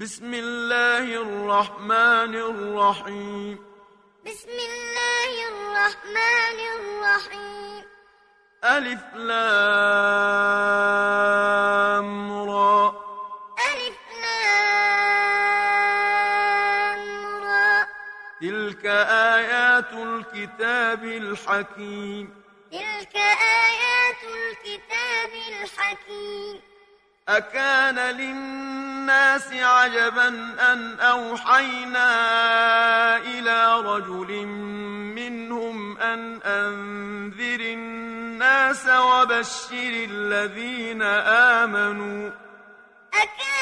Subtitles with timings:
[0.00, 3.58] بسم الله الرحمن الرحيم.
[4.26, 7.84] بسم الله الرحمن الرحيم.
[8.64, 9.52] ألف لام
[12.50, 12.88] را.
[13.72, 14.64] ألف لام
[17.44, 17.86] را.
[18.40, 18.86] تلك
[19.36, 22.42] آيات الكتاب الحكيم.
[22.72, 23.16] تلك
[23.66, 26.60] آيات الكتاب الحكيم.
[27.28, 28.87] أكان للناس
[29.52, 30.28] عجبا
[30.72, 32.08] أن أوحينا
[33.16, 34.46] إلى رجل
[35.16, 41.02] منهم أن أنذر الناس وبشر الذين
[41.62, 42.30] آمنوا.
[43.14, 43.57] أكان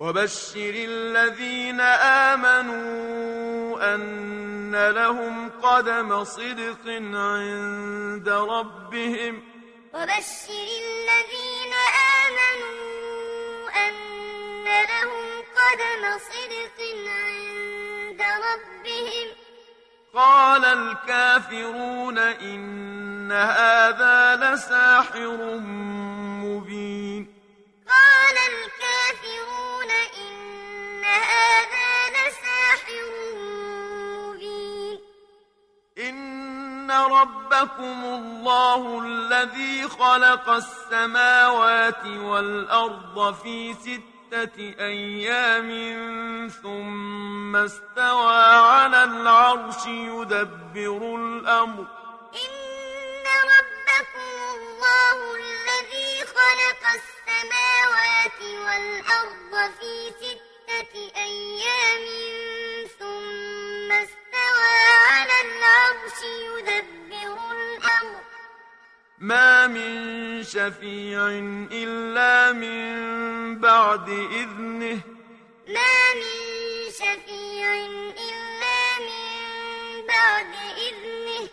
[0.00, 1.80] وبشر الذين
[2.30, 9.42] آمنوا أن لهم قدم صدق عند ربهم.
[9.94, 11.72] وبشر الذين
[12.24, 19.28] آمنوا أن لهم قدم صدق عند ربهم.
[20.14, 25.58] قال الكافرون إن هذا لساحر
[26.44, 27.34] مبين.
[27.88, 28.69] قال الكافرون
[31.10, 33.06] هذا لساحر
[34.16, 34.98] مبين.
[35.98, 45.68] إن ربكم الله الذي خلق السماوات والأرض في ستة أيام
[46.62, 51.86] ثم استوى على العرش يدبر الأمر.
[52.34, 60.49] إن ربكم الله الذي خلق السماوات والأرض في ستة
[61.16, 62.04] أيام
[62.98, 64.76] ثم استوى
[65.10, 68.20] على العرش يدبر الأمر
[69.18, 71.28] ما من شفيع
[71.72, 75.00] إلا من بعد إذنه
[75.68, 77.74] ما من شفيع
[78.28, 81.48] إلا من بعد إذنه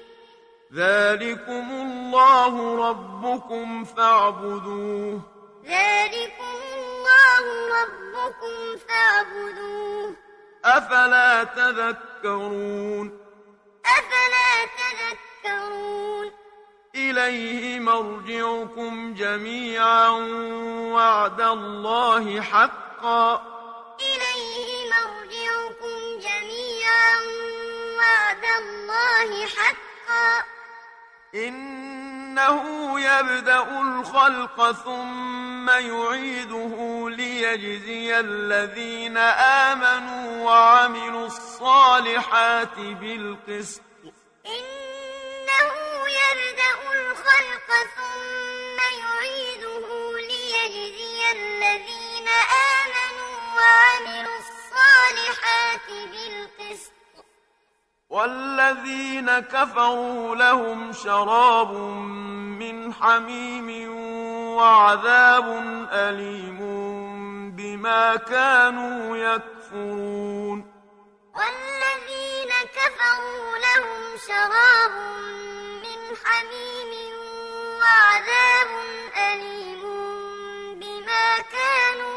[0.73, 5.22] ذلكم الله ربكم فاعبدوه
[5.66, 6.76] ذلكم
[7.07, 10.16] الله ربكم فاعبدوه.
[10.66, 13.19] أفلا تذكرون؟
[13.85, 16.31] أفلا تذكرون.
[16.95, 20.09] إليه مرجعكم جميعا
[20.94, 23.41] وعد الله حقا.
[24.00, 27.16] إليه مرجعكم جميعا
[27.97, 30.45] وعد الله حقا.
[32.38, 39.18] إنه يبدأ الخلق ثم يعيده ليجزي الذين
[39.68, 43.81] آمنوا وعملوا الصالحات بالقسط.
[44.46, 45.72] إنه
[46.22, 49.88] يبدأ الخلق ثم يعيده
[50.18, 52.28] ليجزي الذين
[52.78, 56.97] آمنوا وعملوا الصالحات بالقسط.
[58.09, 61.73] والذين كفروا لهم شراب
[62.62, 63.69] من حميم
[64.57, 65.47] وعذاب
[65.91, 66.59] أليم
[67.56, 70.59] بما كانوا يكفرون.
[71.35, 74.91] والذين كفروا لهم شراب
[75.84, 76.91] من حميم
[77.81, 78.69] وعذاب
[79.18, 79.81] أليم
[80.79, 82.16] بما كانوا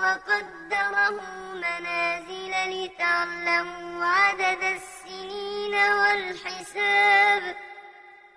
[0.00, 1.20] وقدره
[1.54, 7.56] منازل لتعلموا عدد السنين والحساب.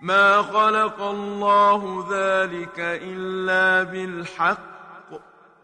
[0.01, 5.09] ما خلق الله ذلك إلا بالحق.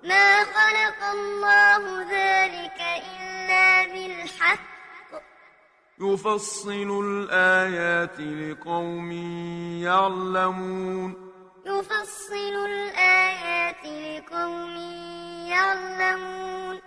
[0.04, 2.80] ما خلق الله ذلك
[3.12, 4.70] إلا بالحق.
[6.02, 9.12] يفصل الآيات لقوم
[9.84, 11.29] يعلمون.
[11.70, 14.76] يفصل الآيات لقوم
[15.48, 16.80] يعلمون.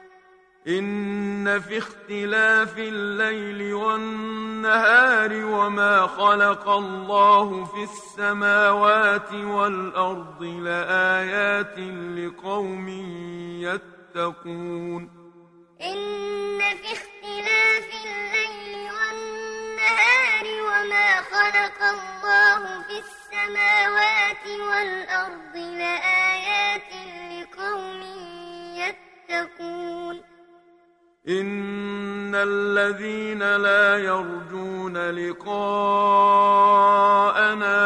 [0.69, 11.79] إن في اختلاف الليل والنهار وما خلق الله في السماوات والأرض لآيات
[12.19, 12.89] لقوم
[13.63, 15.03] يتقون.
[15.83, 19.43] إن في اختلاف الليل والنهار
[21.33, 24.32] خلق الله في السماوات
[31.41, 35.55] إن الذين لا يرجون لقاءنا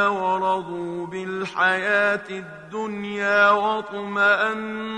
[0.08, 4.96] ورضوا بالحياة الدنيا واطمأنوا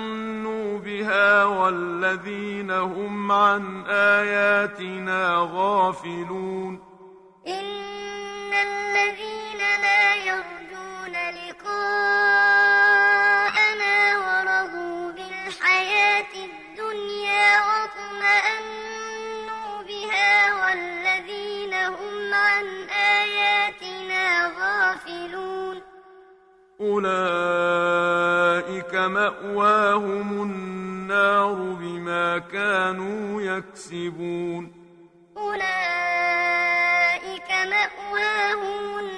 [0.79, 6.81] بها والذين هم عن آياتنا غافلون
[7.47, 7.78] إن
[27.69, 34.73] أولئك مأواهم النار بما كانوا يكسبون
[35.37, 39.18] أولئك مأواهم النار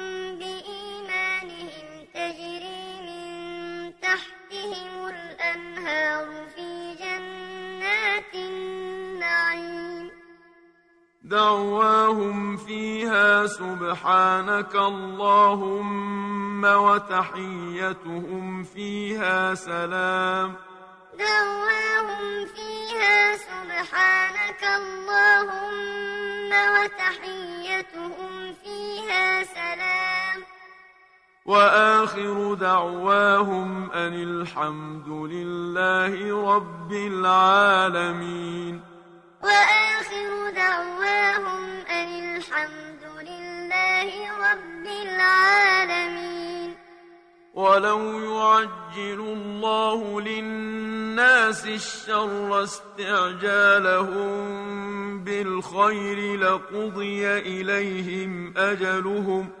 [4.61, 10.11] تحتهم الأنهار في جنات النعيم.
[11.23, 20.55] دعواهم فيها سبحانك اللهم وتحيتهم فيها سلام.
[21.19, 28.33] دعواهم فيها سبحانك اللهم وتحيتهم
[28.63, 30.30] فيها سلام.
[31.45, 38.81] وآخر دعواهم أن الحمد لله رب العالمين.
[39.43, 44.11] وآخر دعواهم أن الحمد لله
[44.51, 46.75] رب العالمين.
[47.53, 54.31] ولو يعجل الله للناس الشر استعجالهم
[55.23, 59.60] بالخير لقضي إليهم أجلهم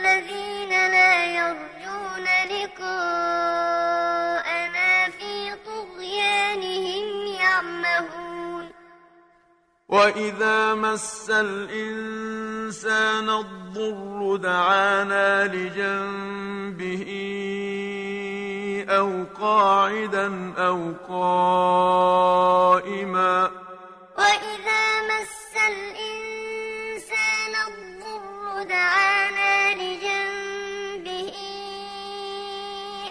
[9.91, 17.05] وإذا مس الإنسان الضر دعانا لجنبه
[18.89, 22.31] أو قاعدا أو قائما
[24.17, 31.33] وإذا مس الإنسان الضر دعانا لجنبه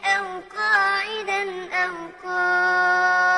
[0.05, 0.27] أو
[0.57, 1.43] قاعدا
[1.75, 3.30] أو قائما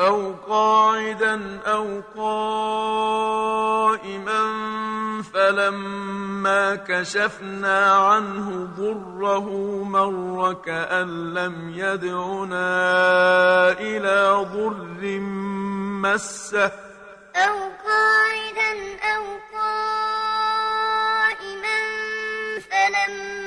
[0.00, 3.20] أو قاعدا أو قائما
[5.34, 9.48] فلما كشفنا عنه ضره
[9.84, 12.70] مر كأن لم يدعنا
[13.72, 15.20] إلى ضر
[16.02, 16.72] مسه.
[17.36, 18.72] أو قاعدا
[19.16, 21.00] أو قائما
[22.70, 23.39] فلما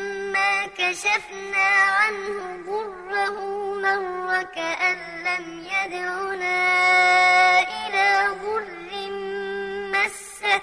[0.78, 1.68] كشفنا
[2.00, 3.38] عنه ضره
[3.84, 6.60] مر كأن لم يدعنا
[7.60, 8.08] إلى
[8.44, 8.82] ضر
[9.94, 10.62] مسه.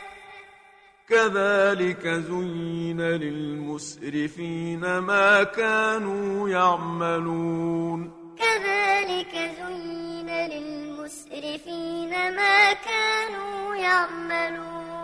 [1.09, 8.01] كذلك زين للمسرفين ما كانوا يعملون.
[8.39, 15.00] كذلك زين للمسرفين ما كانوا يعملون.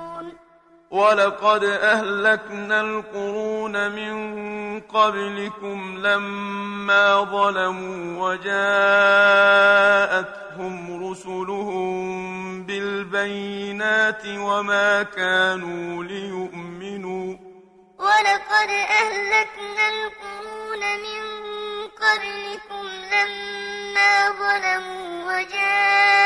[0.91, 8.57] ولقد أهلكنا القرون من قبلكم لما ظلموا وجاءتهم
[11.11, 17.37] رسلهم بالبينات وما كانوا ليؤمنوا
[17.99, 21.23] ولقد أهلكنا القرون من
[21.89, 26.21] قبلكم لما ظلموا وجاءتهم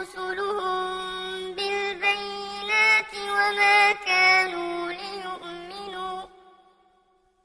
[0.00, 0.97] رسلهم
[3.48, 6.22] وما كانوا ليؤمنوا.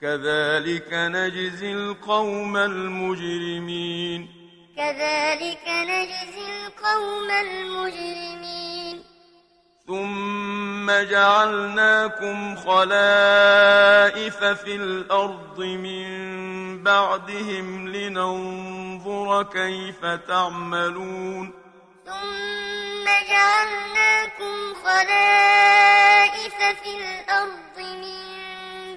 [0.01, 4.29] كذلك نجزي القوم المجرمين.
[4.77, 9.03] كذلك نجزي القوم المجرمين.
[9.87, 16.07] ثم جعلناكم خلائف في الأرض من
[16.83, 21.53] بعدهم لننظر كيف تعملون.
[22.05, 22.62] ثم
[23.29, 28.21] جعلناكم خلائف في الأرض من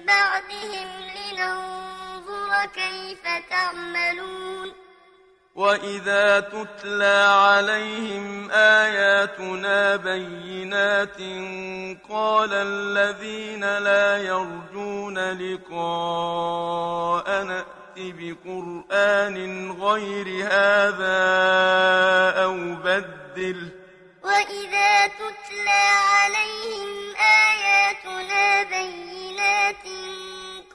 [0.05, 4.73] بعدهم لننظر كيف تعملون.
[5.55, 11.17] وإذا تتلى عليهم آياتنا بينات
[12.09, 17.65] قال الذين لا يرجون لقاء نأت
[17.97, 21.23] بقرآن غير هذا
[22.43, 23.69] أو بدل
[24.27, 29.85] وإذا تتلى عليهم آياتنا بينات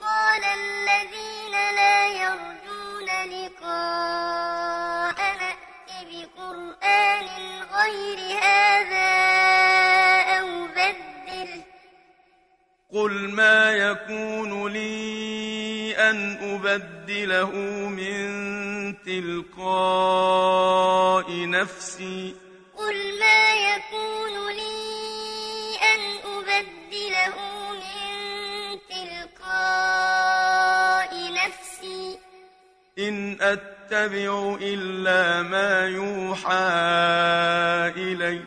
[0.02, 7.28] قال الذين لا يرجون لقاء نأت بقرآن
[7.74, 9.12] غير هذا
[10.38, 11.50] أو بدل
[12.92, 17.50] قل ما يكون لي أن أبدله
[17.88, 18.22] من
[19.04, 20.22] تلقاء
[21.48, 22.41] نفسي
[22.82, 27.36] قل ما يكون لي أن أبدله
[27.72, 28.10] من
[28.90, 30.32] تلقاء
[31.32, 32.18] نفسي.
[32.98, 36.52] إن أتبع إلا ما يوحى
[37.96, 38.40] إلي.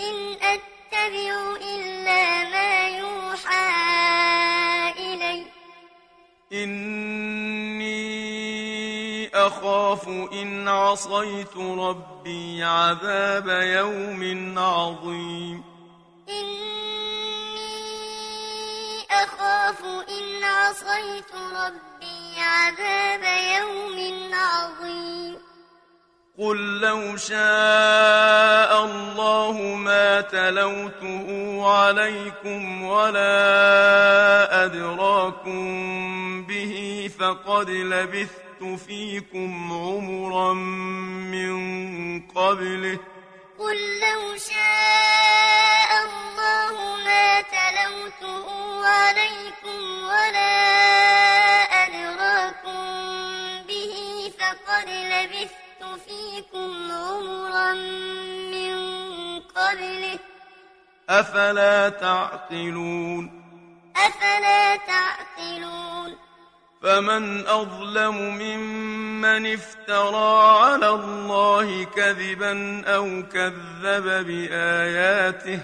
[0.00, 3.66] إن أتبع إلا ما يوحى
[4.98, 5.40] إلي.
[6.52, 7.75] إني
[9.56, 15.64] أخاف إن عصيت ربي عذاب يوم عظيم.
[16.28, 17.76] إني
[19.10, 23.22] أخاف إن عصيت ربي عذاب
[23.58, 25.38] يوم عظيم.
[26.38, 31.26] قل لو شاء الله ما تلوته
[31.68, 35.62] عليكم ولا أدراكم
[36.46, 37.70] به فقد
[38.56, 40.52] لبثت فيكم عمرا
[41.32, 41.56] من
[42.20, 42.98] قبله.
[43.58, 48.46] قل لو شاء الله ما تلوته
[48.86, 50.56] عليكم ولا
[51.84, 52.82] أدراكم
[53.68, 53.94] به
[54.38, 57.72] فقد لبثت فيكم عمرا
[58.52, 58.76] من
[59.40, 60.18] قبله.
[61.08, 63.42] أفلا تعقلون؟
[63.96, 66.25] أفلا تعقلون؟
[66.86, 75.60] فمن أظلم ممن افترى على الله كذبا أو كذب بآياته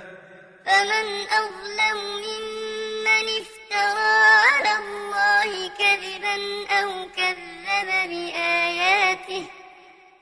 [0.66, 4.12] فمن أظلم ممن افترى
[4.46, 6.36] على الله كذبا
[6.70, 9.44] أو كذب بآياته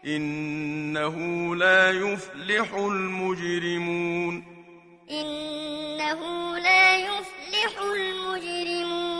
[0.05, 1.17] إنه
[1.57, 4.45] لا يفلح المجرمون
[5.11, 9.20] إنه لا يفلح المجرمون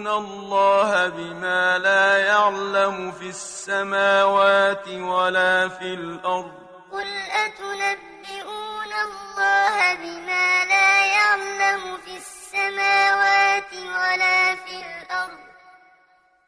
[0.00, 6.52] أتنبئون الله بما لا يعلم في السماوات ولا في الأرض.
[6.92, 7.08] قل
[7.44, 15.38] أتنبئون الله بما لا يعلم في السماوات ولا في الأرض؟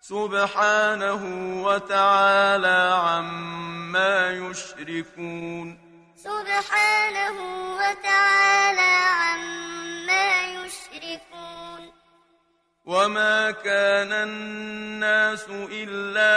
[0.01, 1.23] سبحانه
[1.65, 5.79] وتعالى عما يشركون.
[6.17, 7.37] سبحانه
[7.77, 8.93] وتعالى
[9.23, 11.92] عما يشركون.
[12.85, 16.35] وما كان الناس إلا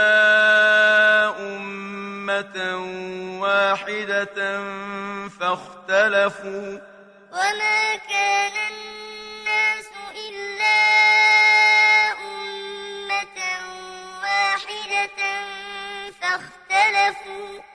[1.40, 2.58] أمة
[3.42, 4.60] واحدة
[5.40, 6.80] فاختلفوا
[7.32, 9.90] وما كان الناس
[10.30, 10.82] إلا
[12.12, 13.40] أمة
[14.22, 15.22] واحدة
[16.22, 17.75] فاختلفوا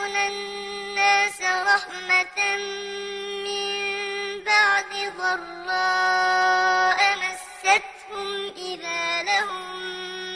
[0.00, 2.56] أذقنا الناس رحمة
[3.44, 9.66] من بعد ضراء مستهم إذا لهم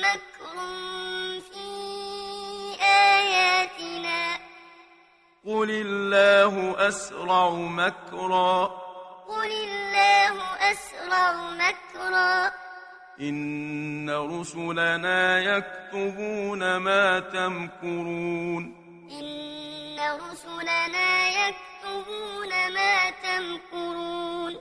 [0.00, 0.56] مكر
[1.52, 1.68] في
[2.82, 4.38] آياتنا.
[5.46, 8.64] قل الله أسرع مكرا.
[9.28, 10.36] قل الله
[10.72, 12.52] أسرع مكرا.
[13.20, 18.83] إن رسلنا يكتبون ما تمكرون.
[19.10, 24.56] إن رسلنا يكتبون ما تمكرون.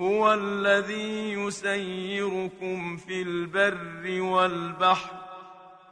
[0.00, 5.10] هو الذي يسيركم في البر والبحر.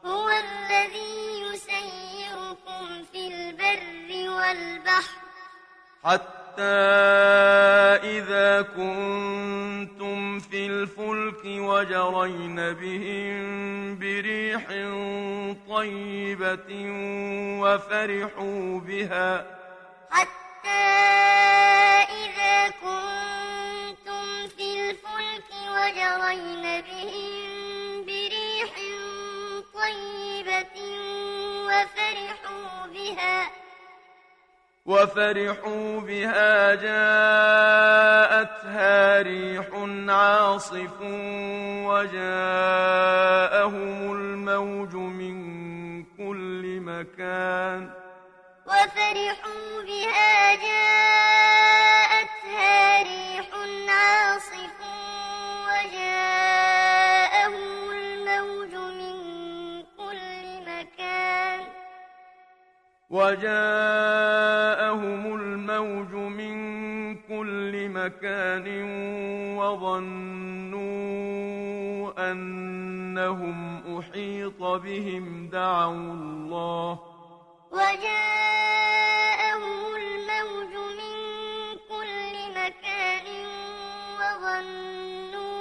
[0.05, 5.19] هو الذي يسيركم في البر والبحر.
[6.59, 6.65] حتى
[8.19, 14.67] إذا كنتم في الفلك وجرين بهم بريح
[15.69, 16.71] طيبة
[17.63, 19.47] وفرحوا بها
[20.11, 20.69] حتى
[22.25, 28.73] إذا كنتم في الفلك وجرين بهم بريح
[29.75, 30.77] طيبة
[31.67, 33.68] وفرحوا بها
[34.89, 38.03] وفرحوا بها جاءتها
[39.23, 39.67] ريح
[40.09, 41.01] عاصف
[41.89, 42.53] وجاءهم
[44.13, 45.37] الموج من
[46.05, 47.91] كل مكان.
[48.67, 51.28] وفرحوا بها جاءتها
[63.19, 66.57] وجاءهم الموج من
[67.17, 68.67] كل مكان
[69.59, 70.79] وظنوا
[72.31, 76.99] أنهم أحيط بهم دعوا الله
[77.73, 79.63] وجاءهم
[79.97, 81.17] الموج من
[81.89, 83.27] كل مكان
[84.21, 85.59] وظنوا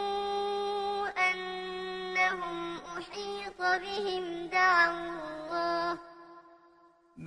[1.32, 2.58] أنهم
[2.98, 5.37] أحيط بهم دعوا الله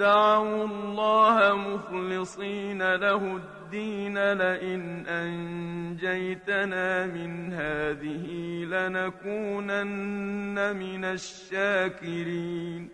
[0.01, 8.27] دعوا الله مخلصين له الدين لئن أنجيتنا من هذه
[8.75, 12.89] لنكونن من الشاكرين.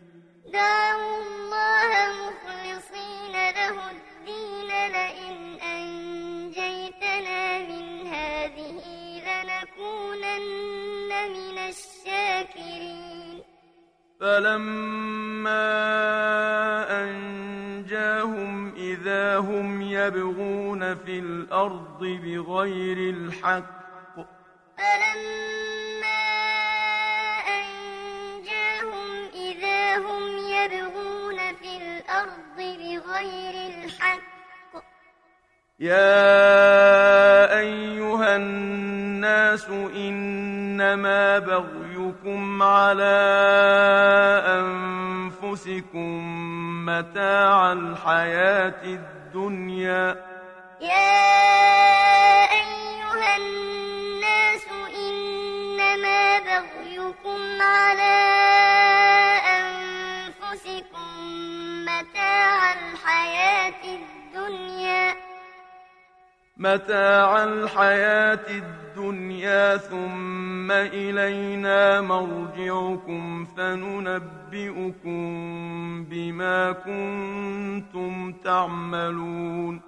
[0.53, 1.91] دعوا الله
[2.23, 5.37] مخلصين له الدين لئن
[5.77, 8.79] أنجيتنا من هذه
[9.29, 13.46] لنكونن من الشاكرين.
[14.21, 15.67] فلما
[17.03, 24.17] أنجاهم إذا هم يبغون في الأرض بغير الحق
[24.79, 26.23] فلما
[27.59, 34.36] أنجاهم إذا هم يبغون في الأرض بغير الحق
[35.81, 43.19] يا أيها الناس إنما بغيكم على
[44.47, 46.23] أنفسكم
[46.87, 50.25] متاع الحياة الدنيا
[50.81, 51.23] يا
[52.53, 54.65] أيها الناس
[54.97, 58.17] إنما بغيكم على
[59.61, 61.09] أنفسكم
[61.85, 65.36] متاع الحياة الدنيا
[66.59, 75.25] متاع الحياة الدنيا ثم إلينا مرجعكم فننبئكم
[76.05, 79.81] بما كنتم تعملون.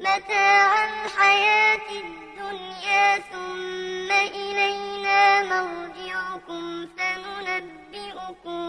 [0.00, 8.62] متاع الحياة الدنيا ثم إلينا مرجعكم فننبئكم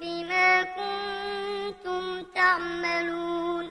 [0.00, 3.70] بما كنتم تعملون.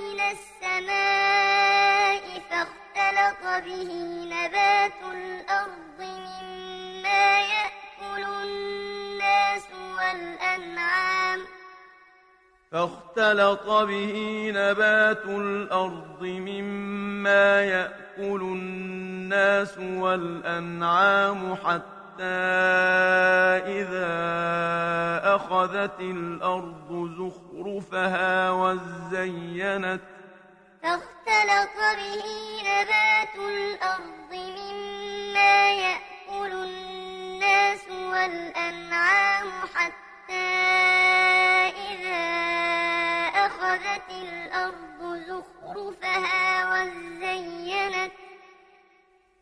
[0.81, 3.91] السماء فاختلط به
[4.25, 9.67] نبات الأرض مما يأكل الناس
[9.97, 11.39] والأنعام.
[12.71, 22.23] فاختلط به نبات الأرض مما يأكل الناس والأنعام حتى
[23.81, 24.11] إذا
[25.35, 30.01] أخذت الأرض زخرفها وزينت
[30.83, 32.25] فاختلط به
[32.61, 40.33] نبات الأرض مما يأكل الناس والأنعام حتى
[41.91, 42.21] إذا
[43.45, 48.11] أخذت الأرض زخرفها وزينت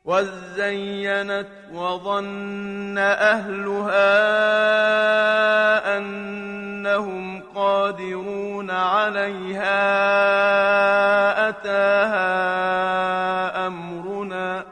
[0.06, 4.10] وزينت وظن أهلها
[6.90, 9.80] أنهم قادرون عليها
[11.50, 12.28] أتاها
[13.68, 14.66] أمرنا.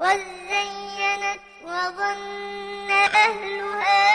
[0.00, 4.08] وزينت وظن أهلها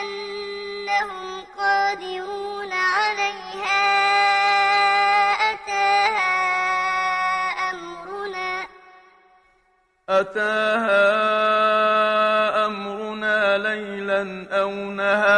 [0.00, 3.84] أنهم قادرون عليها
[5.50, 6.34] أتاها
[7.70, 8.66] أمرنا.
[10.08, 11.08] أتاها
[12.66, 15.37] أمرنا ليلا أو نهارا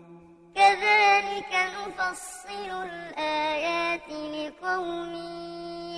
[0.55, 5.13] كذلك نفصل الآيات لقوم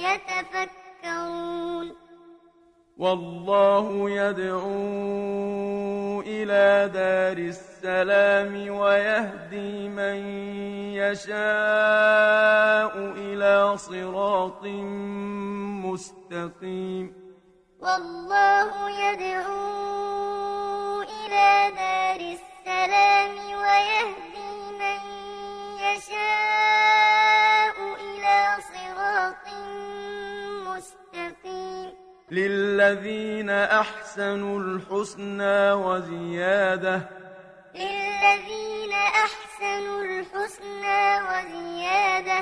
[0.05, 1.87] يتفكرون.
[2.97, 10.15] والله يدعو إلى دار السلام ويهدي من
[10.93, 11.33] يشاء
[12.97, 14.63] إلى صراط
[15.85, 17.13] مستقيم.
[17.79, 24.32] والله يدعو إلى دار السلام ويهدي
[32.33, 37.01] للذين أحسنوا الحسنى وزيادة
[37.75, 42.39] للذين أحسنوا الحسنى وزيادة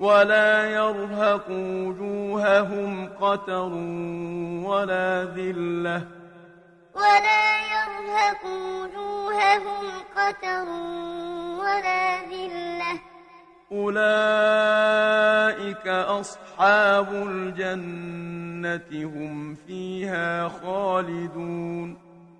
[0.00, 3.72] ولا يرهق وجوههم قتر
[4.70, 6.02] ولا ذلة
[6.94, 9.86] ولا يرهق وجوههم
[10.16, 10.68] قتر
[11.60, 13.15] ولا ذلة
[13.72, 21.98] أولئك أصحاب الجنة هم فيها خالدون.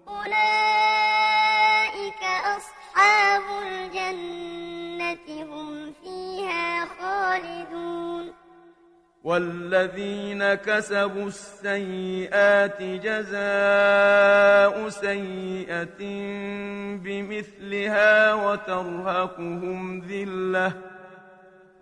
[0.09, 2.23] أولئك
[2.57, 8.33] أصحاب الجنة هم فيها خالدون.
[9.25, 15.99] والذين كسبوا السيئات جزاء سيئة
[16.97, 20.73] بمثلها وترهقهم ذلة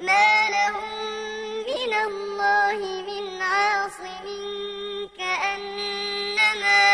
[0.00, 0.90] ما لهم
[1.66, 4.26] من الله من عاصم
[5.18, 6.84] كأنما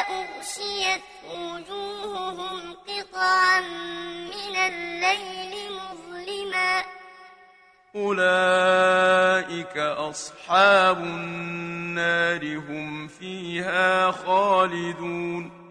[0.00, 3.60] أغشيت وجوههم قطعا
[4.34, 6.84] من الليل مظلما.
[7.96, 15.65] أولئك أصحاب النار هم فيها خالدون.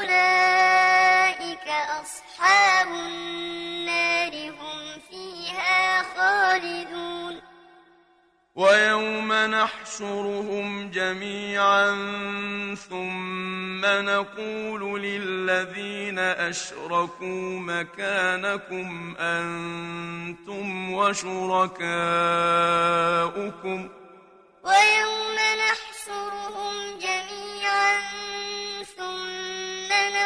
[0.00, 1.68] أولئك
[2.02, 7.40] أصحاب النار هم فيها خالدون
[8.54, 11.90] ويوم نحشرهم جميعا
[12.90, 21.88] ثم نقول للذين أشركوا مكانكم أنتم وشركاؤكم
[24.64, 28.29] ويوم نحشرهم جميعا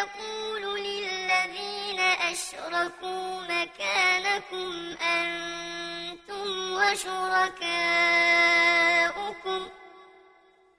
[0.05, 4.71] نقول للذين أشركوا مكانكم
[5.03, 7.71] أنتم وشركاؤكم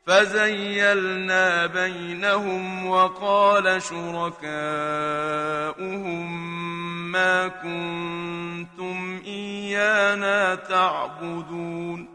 [0.08, 4.36] فزيلنا بينهم وقال شركاؤهم
[7.12, 12.15] ما كنتم إيانا تعبدون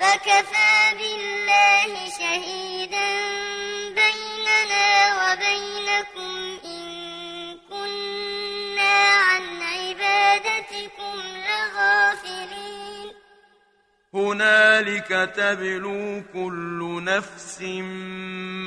[0.00, 3.10] فكفى بالله شهيدا
[3.98, 4.86] بيننا
[5.18, 11.14] وبينكم إن كنا عن عبادتكم
[11.48, 13.14] لغافلين.
[14.14, 17.60] هنالك تبلو كل نفس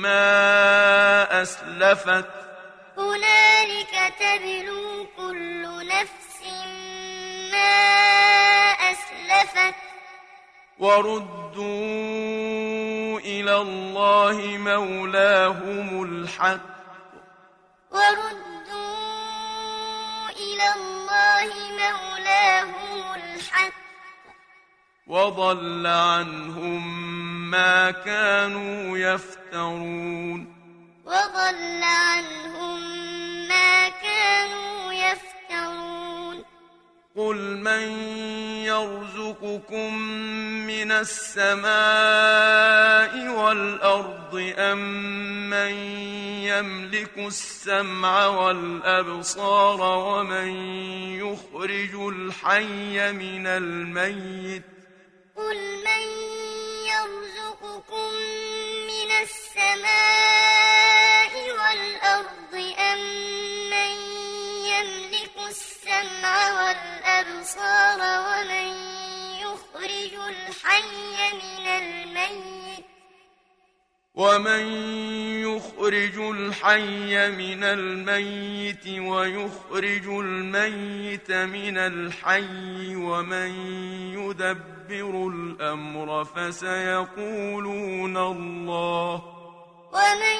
[0.04, 2.30] ما أسلفت.
[2.98, 6.42] هنالك تبلو كل نفس
[7.52, 7.72] ما
[8.90, 9.91] أسلفت.
[10.82, 11.62] وردوا
[13.18, 16.60] إلى الله مولاهم الحق.
[17.90, 18.32] وردوا
[20.30, 21.50] إلى الله
[21.82, 23.72] مولاهم الحق.
[25.06, 27.10] وضل عنهم
[27.50, 30.54] ما كانوا يفترون.
[31.06, 32.80] وضل عنهم
[33.48, 36.11] ما كانوا يفترون.
[37.16, 37.88] قل من
[38.64, 39.98] يرزقكم
[40.66, 41.68] من السماء
[43.28, 44.78] والأرض أم
[45.50, 45.72] من
[46.48, 50.48] يملك السمع والأبصار ومن
[51.20, 54.62] يخرج الحي من الميت
[55.36, 56.08] قل من
[56.92, 58.12] يرزقكم
[58.88, 63.11] من السماء والأرض أم
[67.56, 68.68] والأبصار ومن
[69.40, 72.84] يخرج الحي من الميت.
[74.14, 74.66] ومن
[75.42, 83.50] يخرج الحي من الميت ويخرج الميت من الحي ومن
[84.14, 89.41] يدبر الأمر فسيقولون الله
[89.92, 90.38] ومن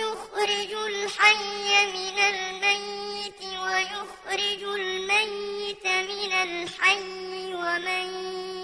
[0.00, 8.06] يخرج الحي من الميت ويخرج الميت من الحي ومن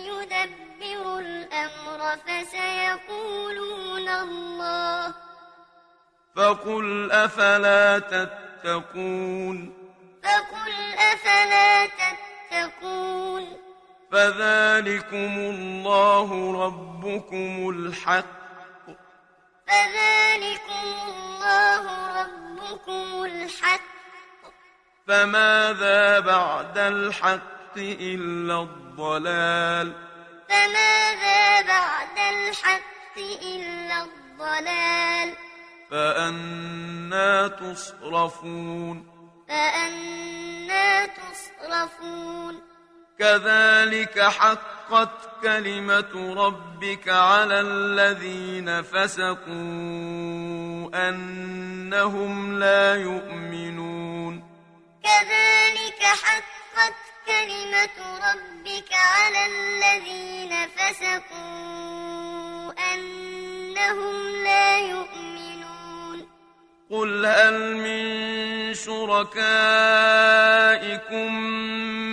[0.05, 5.15] يدبر الأمر فسيقولون الله
[6.37, 9.73] فقل أفلا تتقون
[10.23, 10.75] فقل
[11.13, 13.57] أفلا تتقون
[14.13, 18.48] فذلكم الله ربكم الحق
[19.69, 21.83] فذلكم الله
[22.23, 23.81] ربكم الحق.
[25.09, 29.93] فماذا بعد الحق إلا الضلال.
[30.49, 35.35] فماذا بعد الحق إلا الضلال.
[35.91, 39.07] فأنا تصرفون.
[39.49, 42.68] فأنا تصرفون.
[43.19, 45.11] كذلك حقت
[45.43, 49.49] كلمة ربك على الذين فسقوا
[51.09, 54.45] أنهم لا يؤمنون.
[55.05, 56.95] كذلك حقت
[57.27, 65.28] كلمة ربك على الذين فسقوا أنهم لا يؤمنون.
[66.91, 69.35] قل هل من شركائكم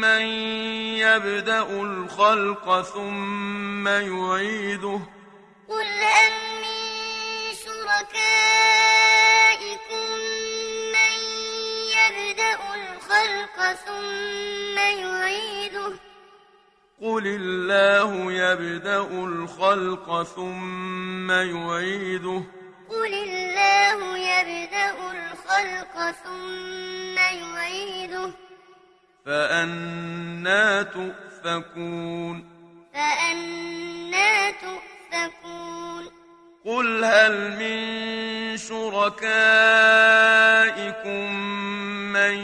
[0.02, 0.22] من
[1.00, 5.00] يبدأ الخلق ثم يعيده؟
[5.70, 6.32] قل هل
[6.64, 6.80] من
[7.66, 8.36] شركائكم
[10.96, 11.16] من
[11.96, 15.94] يبدأ الخلق ثم يعيده؟
[17.02, 22.44] قل الله يبدأ الخلق ثم يعيده.
[22.96, 28.32] قل الله يبدأ الخلق ثم يعيده
[29.26, 32.46] فأنا تؤفكون
[32.94, 36.12] فأنا تؤفكون
[36.66, 39.16] قل هل من شركائكم
[42.14, 42.36] من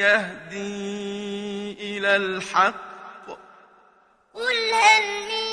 [0.00, 3.28] يهدي إلى الحق
[4.34, 5.46] قل هل من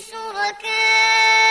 [0.00, 1.47] شركائكم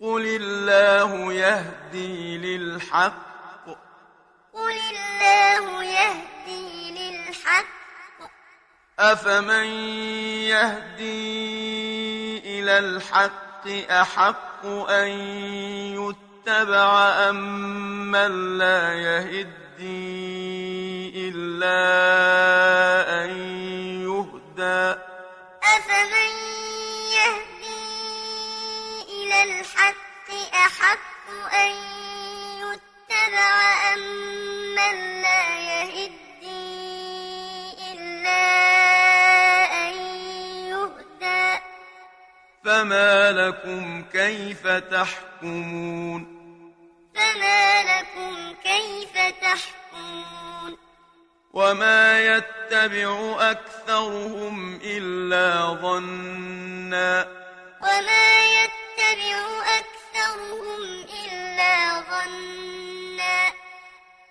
[0.00, 3.66] قل الله يهدي للحق.
[4.52, 7.66] قل الله يهدي للحق.
[8.98, 9.66] أفمن
[10.52, 11.18] يهدي
[12.38, 15.08] إلى الحق أحق أن
[15.96, 19.96] يتبع أم من لا يهدي
[21.28, 21.74] إلا
[23.24, 23.30] أن
[24.02, 25.00] يهدى.
[25.62, 26.45] أفمن
[29.42, 31.06] الحق أحق
[31.54, 31.72] أن
[32.62, 34.00] يتبع أم
[34.74, 36.16] من لا يهدي
[37.92, 38.42] إلا
[39.88, 39.94] أن
[40.72, 41.60] يهدى.
[42.64, 46.36] فما لكم كيف تحكمون؟
[47.14, 50.78] فما لكم كيف تحكمون؟
[51.52, 57.28] وما يتبع أكثرهم إلا ظنا.
[57.82, 60.82] وما يتبع أكثرهم
[61.24, 63.52] إلا ظنا.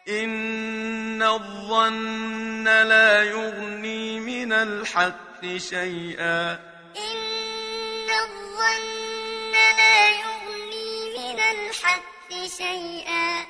[0.09, 6.51] إن الظن لا يغني من الحق شيئا.
[6.97, 13.45] إن الظن لا يغني من الحق شيئا.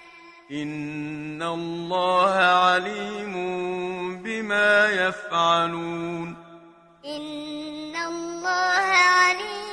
[0.52, 3.34] إن الله عليم
[4.24, 6.36] بما يفعلون.
[7.06, 8.86] إن الله
[9.20, 9.65] عليم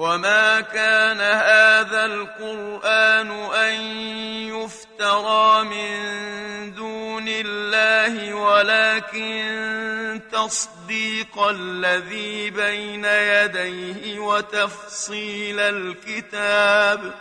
[0.00, 3.74] وما كان هذا القرآن أن
[4.48, 17.14] يفترى من دون الله ولكن تصديق الذي بين يديه وتفصيل الكتاب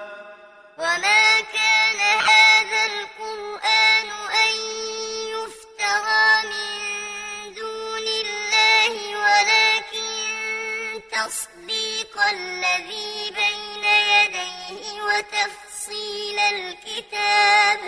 [0.77, 1.99] وما كان
[2.31, 4.09] هذا القرآن
[4.45, 4.53] أن
[5.35, 10.09] يفترى من دون الله ولكن
[11.11, 11.58] تصديق
[12.17, 17.79] الذي بين يديه وتفصيل الكتاب.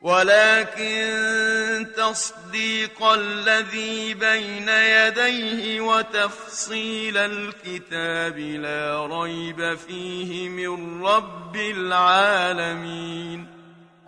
[0.00, 13.46] ولكن تصديق الذي بين يديه وتفصيل الكتاب لا ريب فيه من رب العالمين.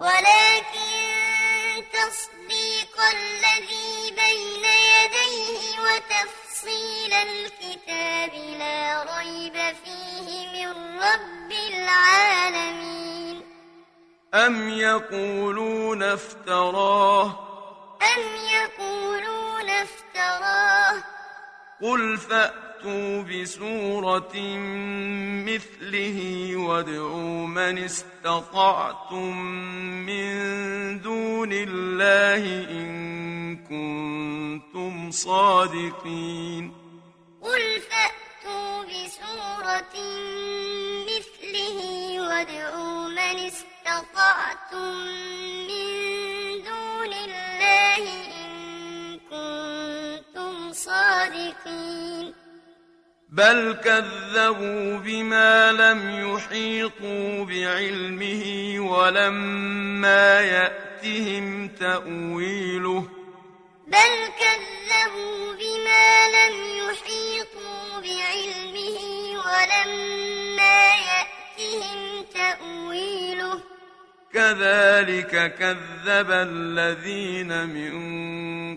[0.00, 6.41] ولكن تصديق الذي بين يديه وتفصيل
[7.12, 13.42] الكتاب لا ريب فيه من رب العالمين.
[14.34, 17.24] أم يقولون افتراه؟
[18.02, 18.20] أم
[18.54, 21.02] يقولون افتراه؟
[21.82, 22.71] قل فأتوا
[23.22, 24.32] بسورة
[25.46, 26.18] مثله
[26.56, 29.36] وادعوا من استطعتم
[30.06, 36.72] من دون الله إن كنتم صادقين
[37.42, 39.94] قل فأتوا بسورة
[41.06, 41.78] مثله
[42.20, 44.94] وادعوا من استطعتم
[45.68, 45.86] من
[46.64, 48.02] دون الله
[48.44, 52.41] إن كنتم صادقين
[53.32, 63.08] بل كذبوا بما لم يحيطوا بعلمه ولما يأتهم تأويله
[63.86, 68.98] بل كذبوا بما لم يحيطوا بعلمه
[69.46, 73.71] ولما يأتهم تأويله
[74.34, 77.92] كذلك كذب الذين من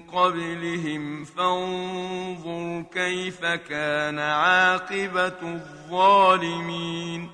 [0.01, 1.25] قبلهم.
[1.25, 7.31] فانظر كيف كان عاقبة الظالمين.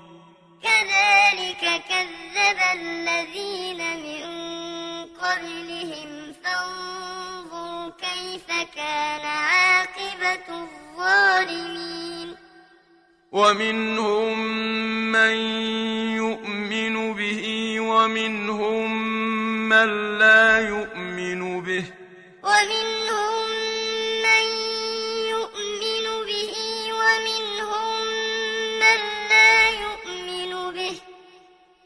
[0.63, 4.23] كذلك كذب الذين من
[5.21, 6.33] قبلهم.
[6.43, 12.35] فانظر كيف كان عاقبة الظالمين.
[13.31, 14.39] ومنهم
[15.11, 15.35] من
[16.15, 17.43] يؤمن به
[17.79, 18.91] ومنهم
[19.69, 21.83] من لا يؤمن به.
[22.43, 23.47] ومنهم
[24.27, 24.43] من
[25.31, 26.55] يؤمن به
[27.01, 27.93] ومنهم
[28.83, 28.99] من
[29.31, 30.95] لا يؤمن به.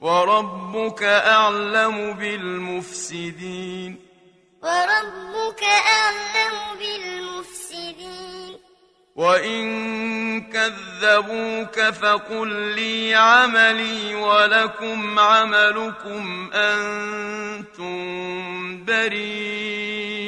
[0.02, 3.92] وربك أعلم بالمفسدين.
[4.64, 8.45] وربك أعلم بالمفسدين.
[9.16, 17.96] وإن كذبوك فقل لي عملي ولكم عملكم أنتم
[18.86, 20.26] بريئون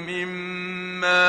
[0.00, 1.20] مما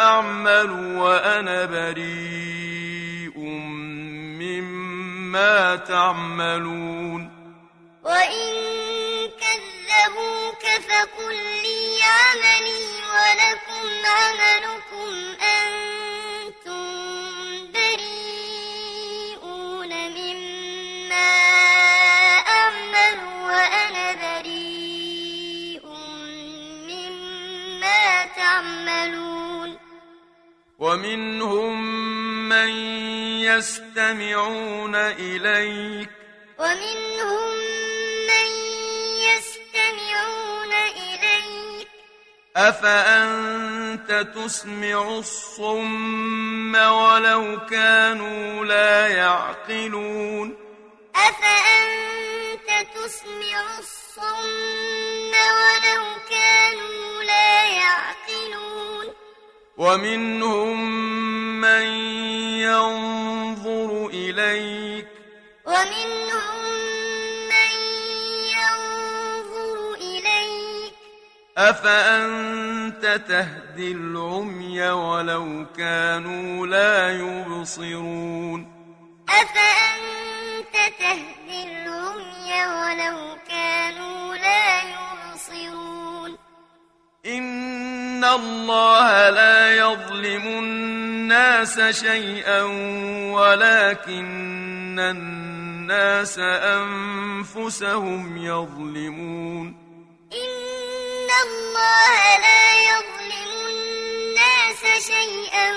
[0.00, 3.38] أعمل وأنا بريء
[4.42, 7.30] مما تعملون
[8.04, 8.64] وإن
[9.40, 12.84] كذبوك فقل لي عملي
[13.14, 15.43] ولكم عملكم
[30.84, 31.82] ومنهم
[32.48, 32.68] من
[33.40, 36.10] يستمعون إليك.
[36.58, 37.48] ومنهم
[38.28, 38.48] من
[39.28, 41.88] يستمعون إليك.
[42.56, 50.56] أفأنت تسمع الصم ولو كانوا لا يعقلون؟
[51.16, 58.23] أفأنت تسمع الصم ولو كانوا لا يعقلون؟
[59.76, 60.80] ومنهم
[61.60, 61.86] من
[62.62, 65.08] ينظر إليك
[65.66, 66.62] ومنهم
[67.48, 67.74] من
[68.54, 70.94] ينظر إليك
[71.58, 78.74] أفأنت تهدي العمي ولو كانوا لا يبصرون
[79.28, 85.93] أفأنت تهدي العمي ولو كانوا لا يبصرون
[87.26, 92.62] إن الله لا يظلم الناس شيئا
[93.32, 99.66] ولكن الناس أنفسهم يظلمون
[100.32, 105.72] إن الله لا يظلم الناس شيئا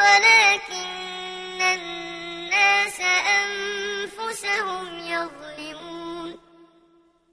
[0.00, 3.00] ولكن الناس
[3.40, 5.49] أنفسهم يظلمون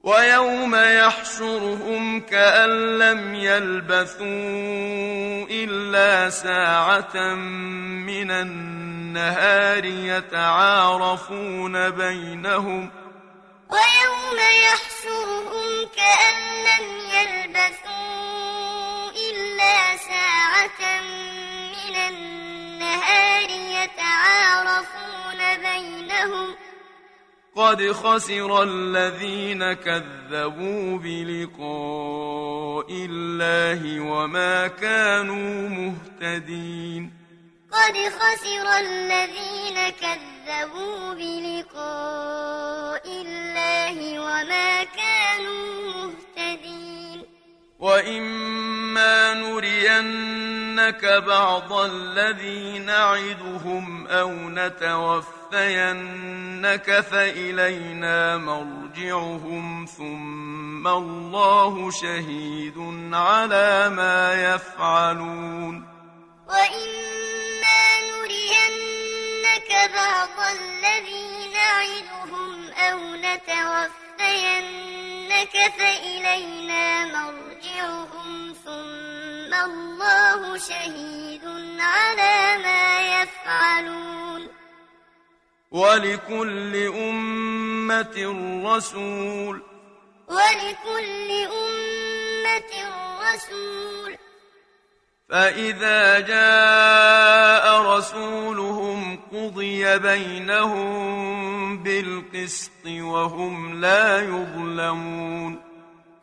[0.08, 4.26] ويوم يحشرهم كأن لم يلبثوا
[5.50, 7.34] إلا ساعة
[8.08, 12.90] من النهار يتعارفون بينهم.
[13.70, 16.36] ويوم يحشرهم كأن
[16.68, 16.86] لم
[17.16, 21.00] يلبثوا إلا ساعة
[21.88, 26.67] من النهار يتعارفون بينهم.
[27.56, 37.12] قد خسر الذين كذبوا بلقاء الله وما كانوا مهتدين.
[37.72, 47.24] قد خسر الذين كذبوا بلقاء الله وما كانوا مهتدين.
[47.78, 54.30] وإما نرينك بعض الذي نعدهم أو
[55.52, 62.78] نتوفينك فإلينا مرجعهم ثم الله شهيد
[63.12, 65.84] على ما يفعلون.
[66.48, 73.94] وإما نرينك بعض الذي نعدهم أو نتوفينك
[75.78, 81.44] فإلينا مرجعهم ثم الله شهيد
[81.80, 84.57] على ما يفعلون.
[85.70, 88.16] ولكل أمة
[88.64, 89.62] رسول.
[90.28, 92.72] ولكل أمة
[93.34, 94.16] رسول.
[95.30, 105.62] فإذا جاء رسولهم قضي بينهم بالقسط وهم لا يظلمون.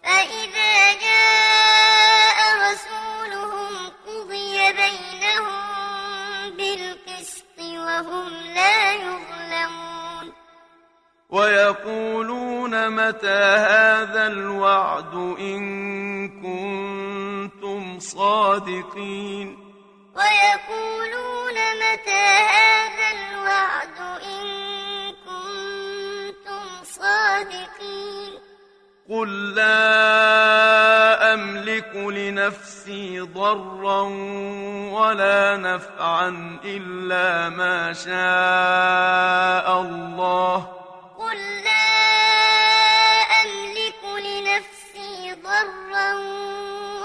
[0.04, 2.38] فإذا جاء
[2.72, 5.56] رسولهم قضي بينهم
[6.58, 7.15] بالقسط
[7.78, 10.34] وهم لا يظلمون.
[11.30, 15.62] ويقولون متى هذا الوعد إن
[16.42, 19.58] كنتم صادقين؟
[20.16, 22.26] ويقولون متى
[22.58, 24.46] هذا الوعد إن
[25.26, 28.45] كنتم صادقين.
[29.10, 29.84] قل لا
[31.34, 34.02] أملك لنفسي ضرا
[34.92, 40.56] ولا نفعا إلا ما شاء الله
[41.18, 41.88] قل لا
[43.44, 46.14] أملك لنفسي ضرا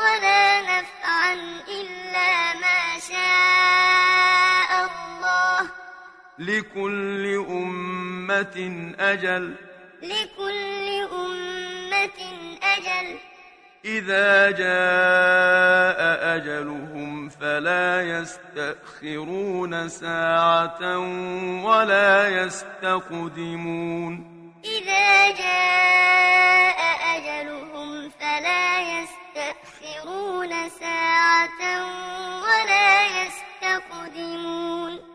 [0.00, 1.34] ولا نفعا
[1.68, 5.70] إلا ما شاء الله
[6.38, 9.54] لكل أمة أجل
[10.02, 11.59] لكل أمة
[12.62, 13.18] أجل.
[13.84, 16.00] إذا جاء
[16.36, 20.98] أجلهم فلا يستأخرون ساعة
[21.64, 24.12] ولا يستقدمون.
[24.64, 26.80] إذا جاء
[27.16, 31.62] أجلهم فلا يستأخرون ساعة
[32.42, 35.09] ولا يستقدمون.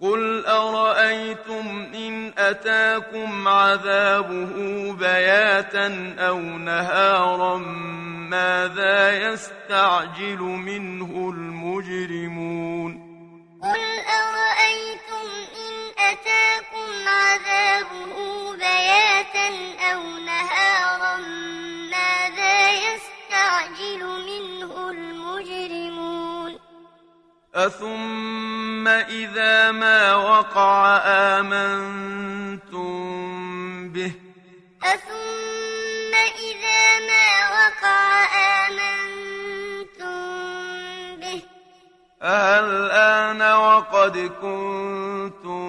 [0.00, 4.52] قل أرأيتم إن أتاكم عذابه
[4.92, 7.56] بياتا أو نهارا
[8.30, 12.92] ماذا يستعجل منه المجرمون
[13.62, 13.84] قل
[14.20, 19.48] أرأيتم إن أتاكم عذابه بياتا
[19.92, 21.43] أو نهارا
[27.54, 30.96] أثم إذا ما وقع
[31.38, 32.88] آمنتم
[33.88, 34.12] به
[34.82, 36.14] أثم
[36.50, 38.24] إذا ما وقع
[38.66, 40.16] آمنتم
[41.20, 41.42] به
[42.22, 45.64] الآن وقد كنتم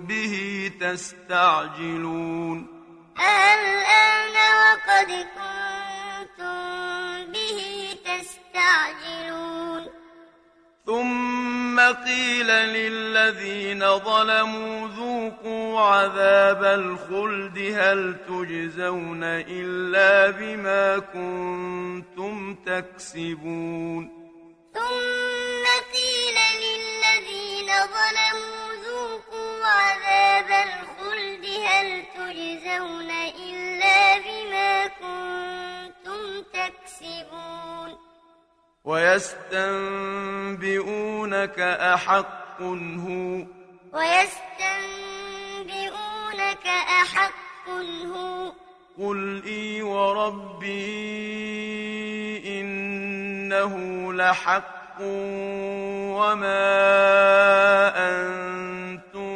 [0.00, 0.34] به
[0.80, 2.58] تستعجلون
[3.20, 7.58] الآن وقد كنتم به
[8.04, 10.03] تستعجلون
[10.86, 24.10] ثم قيل للذين ظلموا ذوقوا عذاب الخلد هل تجزون إلا بما كنتم تكسبون
[24.74, 25.64] ثم
[25.94, 33.10] قيل للذين ظلموا ذوقوا عذاب الخلد هل تجزون
[33.50, 38.13] إلا بما كنتم تكسبون
[38.84, 43.44] ويستنبئونك أحق هو.
[43.92, 48.52] ويستنبئونك أحق هو.
[48.98, 50.70] قل إي وربي
[52.60, 53.74] إنه
[54.12, 55.00] لحق
[56.20, 56.76] وما
[57.96, 59.34] أنتم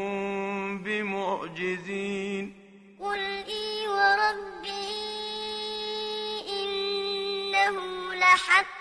[0.79, 2.53] بمعجزين.
[3.01, 3.19] قل
[3.49, 4.89] إي وربي
[6.63, 7.77] إنه
[8.15, 8.78] لحق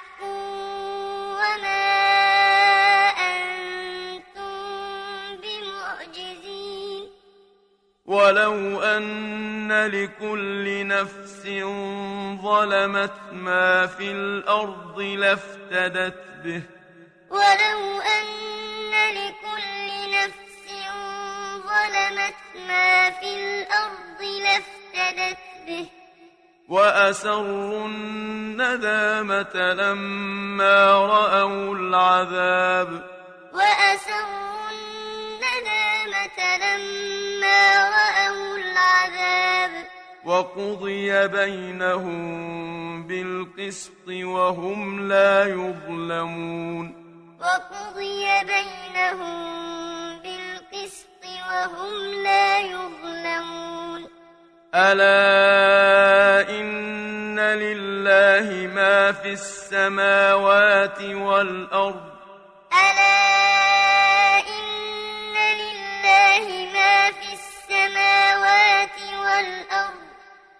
[8.07, 11.43] ولو أن لكل نفس
[12.41, 16.61] ظلمت ما في الأرض لافتدت به.
[17.29, 18.25] ولو أن
[19.13, 20.67] لكل نفس
[21.67, 25.37] ظلمت ما في الأرض لافتدت
[25.67, 25.87] به.
[26.69, 32.89] وأسروا الندامة لما رأوا العذاب.
[33.53, 37.26] وأسروا الندامة لما
[37.89, 39.71] رأوا العذاب.
[40.25, 47.07] وقضي بينهم بالقسط وهم لا يظلمون.
[47.39, 49.37] وقضي بينهم
[50.19, 54.07] بالقسط وهم لا يظلمون.
[54.75, 62.16] ألا إن لله ما في السماوات والأرض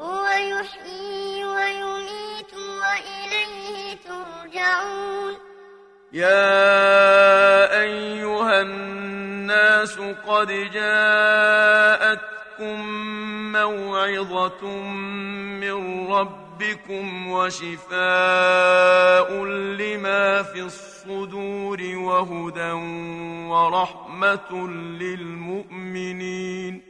[0.00, 5.34] هو يحيي ويميت وإليه ترجعون.
[6.12, 12.20] يا أيها الناس قد جاءتكم
[13.52, 14.66] موعظة
[15.60, 15.76] من
[16.12, 17.98] ربكم وشفاء
[19.44, 22.72] لما في الصدور وهدى
[23.50, 24.68] ورحمة
[25.00, 26.89] للمؤمنين.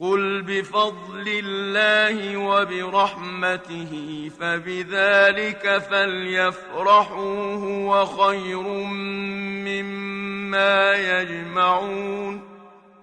[0.00, 3.92] قل بفضل الله وبرحمته
[4.40, 8.62] فبذلك فليفرحوا هو خير
[9.68, 12.54] مما يجمعون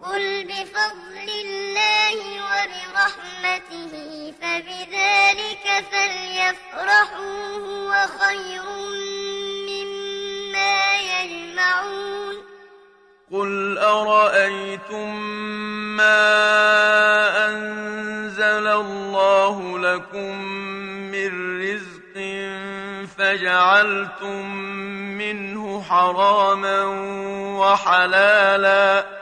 [0.01, 2.17] قل بفضل الله
[2.51, 3.93] وبرحمته
[4.41, 8.63] فبذلك فليفرحوا هو خير
[9.69, 12.50] مما يجمعون
[13.31, 15.15] قل أرأيتم
[15.97, 16.27] ما
[17.47, 20.41] أنزل الله لكم
[21.11, 22.15] من رزق
[23.17, 24.55] فجعلتم
[25.17, 26.83] منه حراما
[27.59, 29.20] وحلالا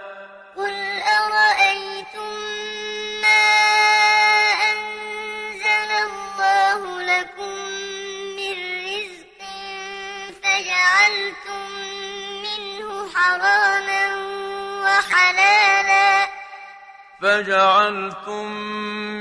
[17.22, 18.52] فجعلتم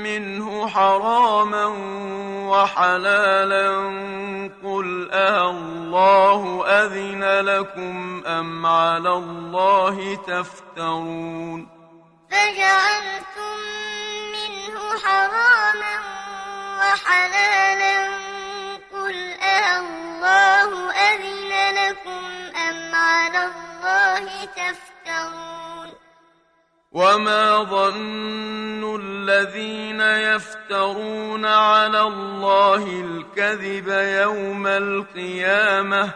[0.03, 1.65] منه حراما
[2.49, 3.69] وحلالا
[4.63, 11.67] قل أه الله أذن لكم أم على الله تفترون
[12.31, 13.57] فجعلتم
[14.35, 15.95] منه حراما
[16.79, 18.07] وحلالا
[18.93, 22.25] قل أالله أذن لكم
[22.55, 24.88] أم على الله تفترون
[26.91, 33.87] وما ظن الذين يفترون على الله الكذب
[34.21, 36.11] يوم القيامة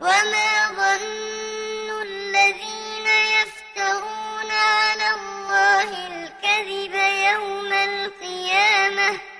[0.00, 3.06] وما ظن الذين
[3.40, 6.94] يفترون على الله الكذب
[7.32, 9.33] يوم القيامة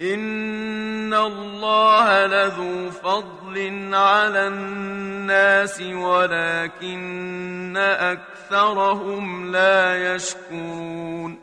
[0.00, 11.40] إن الله لذو فضل على الناس ولكن أكثرهم لا يشكرون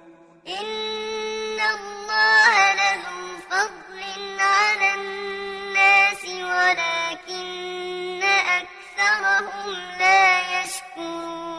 [0.47, 11.58] إن الله لذو فضل على الناس ولكن أكثرهم لا يشكرون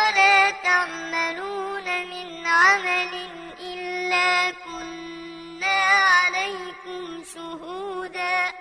[0.00, 3.12] ولا تعملون من عمل
[3.60, 5.80] إلا كنا
[6.16, 8.52] عليكم شهودا.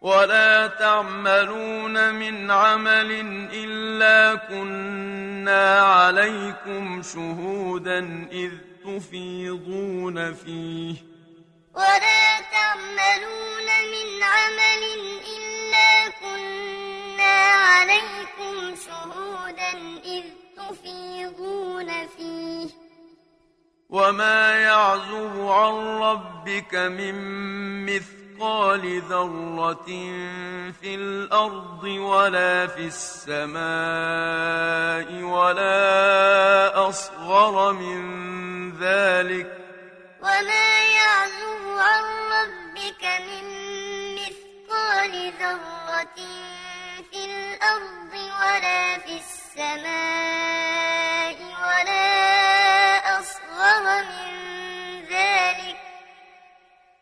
[0.00, 3.10] ولا تعملون من عمل
[3.52, 8.52] إلا كنا عليكم شهودا إذ
[8.84, 10.94] تفيضون فيه.
[11.74, 14.82] ولا تعملون من عمل
[15.36, 19.72] إلا كنا عليكم شهودا
[20.04, 20.24] إذ
[20.56, 22.68] تفيضون فيه.
[23.90, 27.14] وما يعزب عن ربك من
[27.86, 29.86] مثقال ذرة
[30.80, 33.62] في الأرض ولا في السماء
[35.22, 38.00] ولا أصغر من
[38.78, 39.56] ذلك.
[40.20, 42.04] وما يعزب عن
[42.36, 43.44] ربك من
[44.14, 46.18] مثقال ذرة
[47.60, 49.68] الأرض ولا في السماء
[51.36, 52.08] ولا
[53.20, 54.30] أصغر من
[55.10, 55.76] ذلك.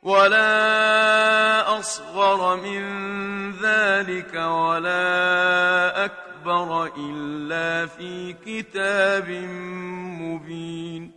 [0.03, 2.83] ولا أصغر من
[3.63, 9.29] ذلك ولا أكبر إلا في كتاب
[10.21, 11.13] مبين.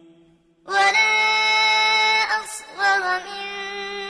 [0.67, 1.13] ولا
[2.43, 3.45] أصغر من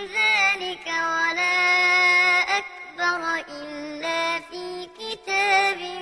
[0.08, 1.91] ذلك ولا
[5.82, 6.02] كتاب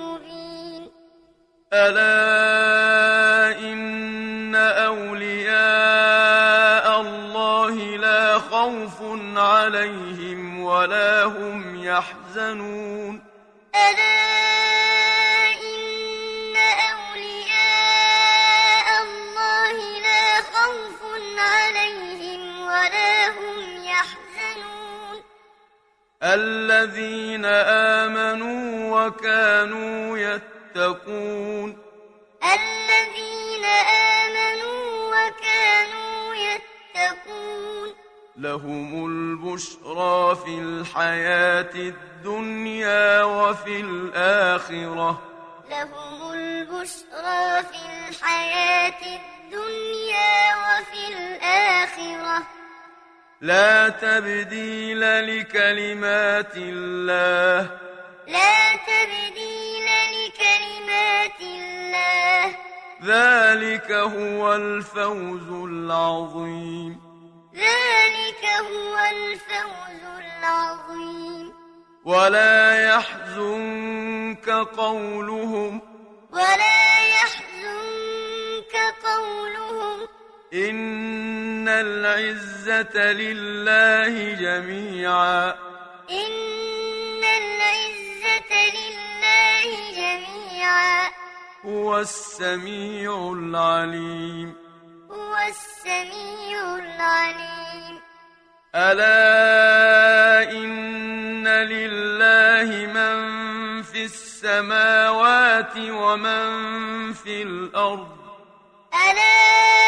[0.00, 0.90] مبين
[1.72, 4.54] ألا إن
[4.94, 5.60] أولياء
[7.00, 8.96] الله لا خوف
[9.36, 13.22] عليهم ولا هم يحزنون
[13.74, 14.47] ألا
[26.22, 27.44] الذين
[28.04, 31.78] آمنوا وكانوا يتقون.
[32.44, 37.94] الذين آمنوا وكانوا يتقون.
[38.36, 45.22] لهم البشرى في الحياة الدنيا وفي الآخرة.
[45.70, 52.42] لهم البشرى في الحياة الدنيا وفي الآخرة.
[53.40, 57.70] لا تبديل لكلمات الله.
[58.28, 62.56] لا تبديل لكلمات الله.
[63.04, 67.00] ذلك هو الفوز العظيم.
[67.54, 71.52] ذلك هو الفوز العظيم.
[72.04, 75.80] ولا يحزنك قولهم.
[76.32, 80.17] ولا يحزنك قولهم.
[80.54, 85.50] إن العزة لله جميعا.
[86.10, 91.10] إن العزة لله جميعا.
[91.64, 94.54] هو السميع العليم.
[95.10, 98.00] هو السميع العليم.
[98.74, 103.18] ألا إن لله من
[103.82, 108.08] في السماوات ومن في الأرض.
[108.94, 109.87] ألا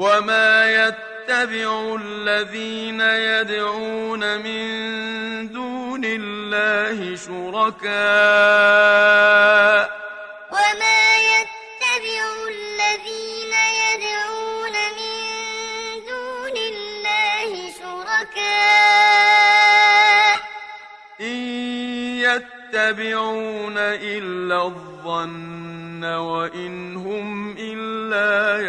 [0.00, 4.62] وما يتبع الذين يدعون من
[5.52, 7.90] دون الله شركاء
[10.50, 15.14] وما يتبع الذين يدعون من
[16.08, 18.80] دون الله شركاء
[21.20, 21.36] إن
[22.24, 28.60] يتبعون إلا الظن وإن هم إلا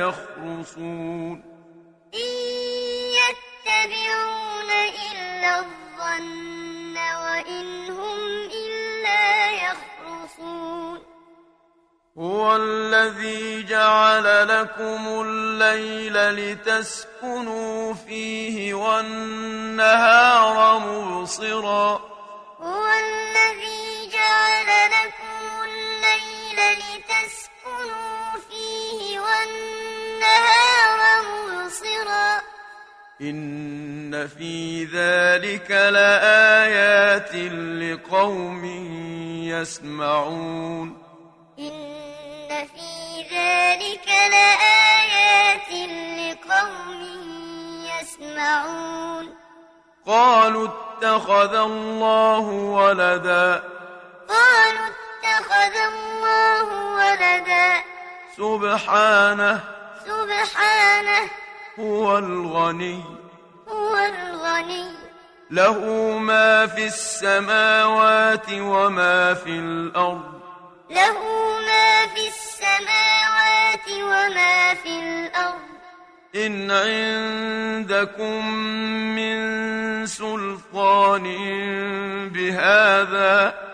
[0.62, 1.44] يخرصون
[2.14, 2.34] إن
[3.20, 4.70] يتبعون
[5.12, 8.20] إلا الظن وإن هم
[8.66, 11.00] إلا يخرصون.
[12.18, 22.02] هو الذي جعل لكم الليل لتسكنوا فيه والنهار مبصرا.
[22.60, 24.81] هو الذي جعل
[33.22, 37.36] إن في ذلك لآيات
[37.82, 38.66] لقوم
[39.46, 40.98] يسمعون
[41.60, 45.70] إن في ذلك لآيات
[46.20, 47.02] لقوم
[48.02, 49.36] يسمعون
[50.08, 53.64] قالوا اتخذ الله ولدا
[54.30, 56.64] قالوا اتخذ الله
[56.96, 57.84] ولدا
[58.38, 59.60] سبحانه
[60.06, 61.30] سبحانه
[61.80, 63.04] هو الغني.
[63.68, 64.86] هو الغني.
[65.52, 65.80] له
[66.18, 70.42] ما في السماوات وما في الأرض.
[70.90, 71.20] له
[71.60, 75.72] ما في السماوات وما في الأرض.
[76.36, 78.56] إن عندكم
[79.16, 81.24] من سلطان
[82.30, 83.71] بهذا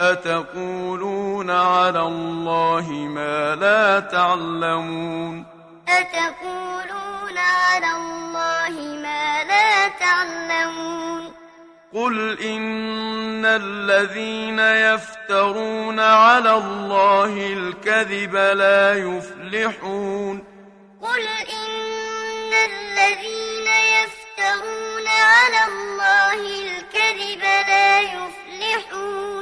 [0.00, 5.44] أتقولون على الله ما لا تعلمون؟
[5.88, 8.70] أتقولون على الله
[9.02, 11.32] ما لا تعلمون؟
[11.94, 20.44] قل إن الذين يفترون على الله الكذب لا يفلحون.
[21.02, 21.20] قل
[21.52, 29.41] إن الذين يفترون على الله الكذب لا يفلحون.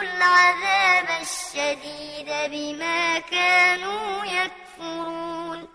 [0.00, 5.68] العذاب الشديد بما كانوا يكفرون.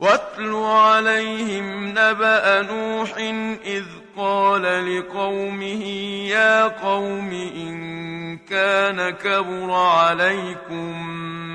[0.00, 3.16] واتل عليهم نبأ نوح
[3.64, 3.84] إذ
[4.16, 5.84] قال لقومه
[6.28, 10.92] يا قوم إن كان كبر عليكم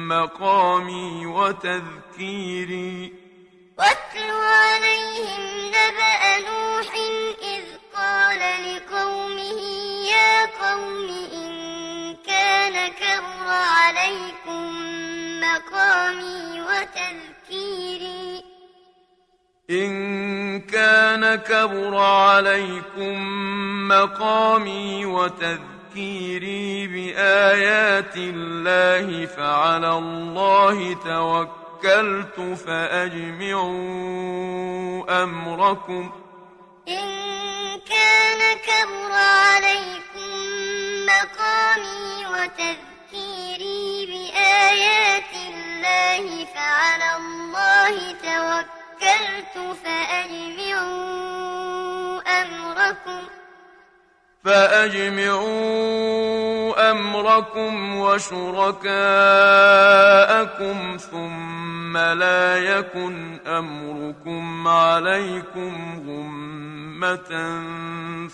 [0.07, 3.13] مقامي وتذكيري.
[3.77, 6.93] واتل عليهم نبأ نوح
[7.41, 9.61] إذ قال لقومه
[10.09, 11.51] يا قوم إن
[12.27, 14.69] كان كبر عليكم
[15.41, 18.43] مقامي وتذكيري.
[19.69, 23.17] إن كان كبر عليكم
[23.87, 33.93] مقامي وتذكيري بآيات الله فعلى الله توكلت فأجمعوا
[35.23, 36.22] أمركم.
[36.88, 40.29] إن كان كبر عليكم
[41.05, 49.55] مقامي وتذكيري بآيات الله فعلى الله توكلت
[50.84, 53.21] فأجمعوا أمركم
[54.45, 55.93] فأجمعوا
[56.91, 58.87] أمركم وشركاءكم
[61.11, 67.61] ثم لا يكن أمركم عليكم غمة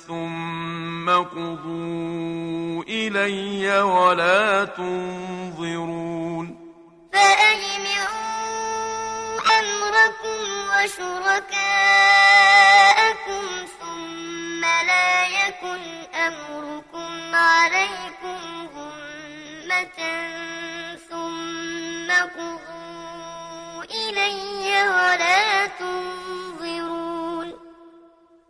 [0.07, 6.59] ثم قضوا إلي ولا تنظرون
[7.13, 8.19] فأجمعوا
[9.59, 10.39] أمركم
[10.69, 11.69] وشركاءكم
[14.59, 15.81] ثم لا يكن
[16.15, 19.99] أمركم عليكم غمة
[21.09, 27.47] ثم قضوا إلي ولا تنظرون.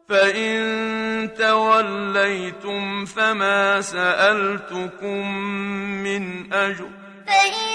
[0.10, 5.32] فإن توليتم فما سألتكم
[6.04, 6.90] من أجر.
[7.28, 7.70] فإن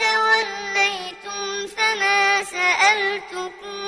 [0.00, 3.82] توليتم فما سألتكم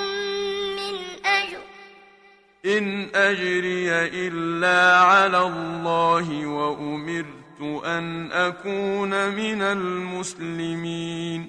[2.66, 3.90] إن أجري
[4.26, 11.48] إلا على الله وأمرت أن أكون من المسلمين.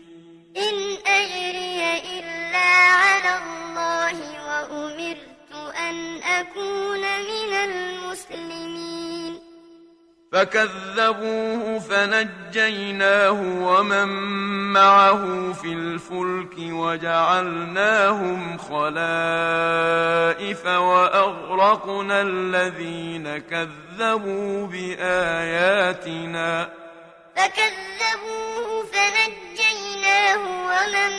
[0.57, 0.75] إن
[1.07, 1.81] أجري
[2.19, 2.69] إلا
[3.03, 5.51] على الله وأمرت
[5.89, 8.94] أن أكون من المسلمين.
[10.35, 14.07] فكذبوه فنجيناه ومن
[14.73, 18.95] معه في الفلك وجعلناهم خلائف
[20.65, 26.69] وأغرقنا الذين كذبوا بآياتنا.
[27.35, 30.37] فكذبوه فنجيناه
[30.69, 31.11] ومن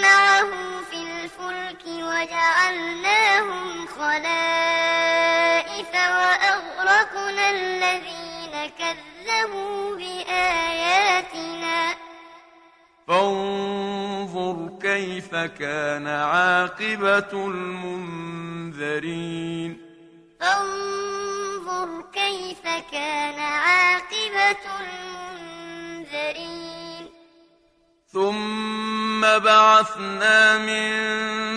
[0.00, 0.50] معه
[0.90, 8.19] في الفلك وجعلناهم خلائف وأغرقنا الذين
[8.66, 11.94] كذبوا بآياتنا.
[13.08, 19.00] فانظر كيف كان عاقبة المنذرين.
[20.40, 26.79] فانظر كيف كان عاقبة المنذرين.
[28.12, 30.90] ثم بعثنا من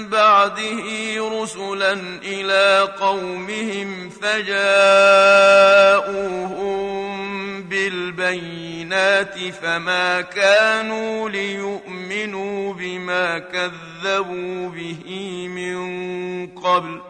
[0.09, 0.85] بعده
[1.41, 1.93] رسلا
[2.23, 4.53] إلى قومهم فجاءوهم
[7.63, 15.05] بالبينات فما كانوا ليؤمنوا بما كذبوا به
[15.47, 15.77] من
[16.61, 17.01] قبل.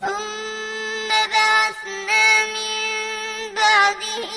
[0.00, 2.74] ثم بعثنا من
[3.54, 4.32] بعده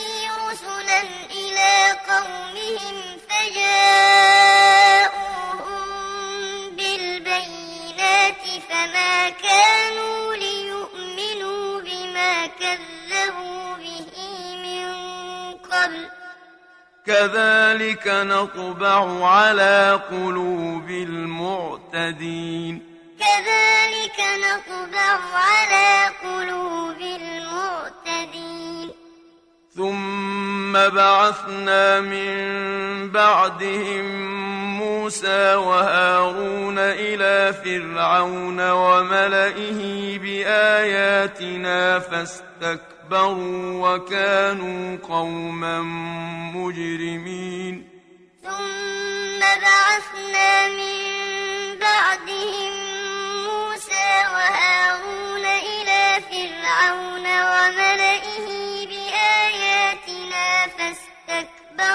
[0.47, 5.09] رسلا إلى قومهم فجاءوهم
[6.75, 14.11] بالبينات فما كانوا ليؤمنوا بما كذبوا به
[14.63, 14.87] من
[15.53, 16.09] قبل.
[17.05, 22.75] كذلك نطبع على قلوب المعتدين.
[23.19, 28.91] كذلك نطبع على قلوب المعتدين.
[29.79, 32.31] ثم بعثنا من
[33.11, 34.05] بعدهم
[34.77, 45.81] موسى وهارون إلى فرعون وملئه بآياتنا فاستكبروا وكانوا قوما
[46.55, 47.89] مجرمين.
[48.43, 50.99] ثم بعثنا من
[51.79, 52.73] بعدهم
[53.47, 58.08] موسى وهارون إلى فرعون وملئه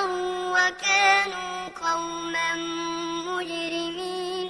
[0.05, 2.55] فاستكبروا وكانوا قوما
[3.26, 4.48] مجرمين.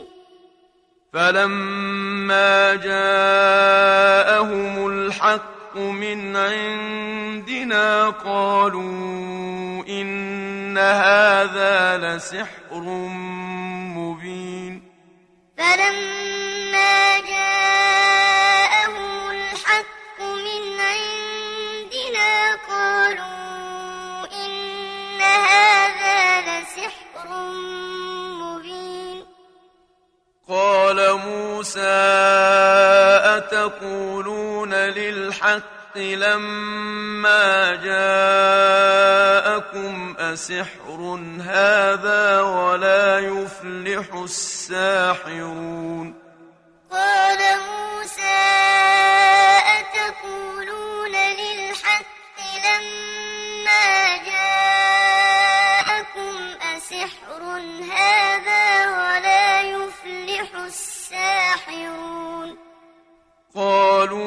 [1.12, 12.80] فلما جاءهم الحق من عندنا قالوا إن هذا لسحر
[13.96, 14.82] مبين.
[15.58, 16.13] فلما
[30.48, 31.80] قال موسى
[33.36, 39.14] أتقولون للحق لما جاءكم
[40.18, 46.14] أسحر هذا ولا يفلح الساحرون؟
[46.90, 48.44] قال موسى
[49.78, 52.04] أتقولون للحق
[52.64, 56.34] لما جاءكم
[56.76, 57.42] أسحر
[57.92, 58.23] هذا
[61.68, 62.56] يستبحرون
[63.54, 64.24] قالوا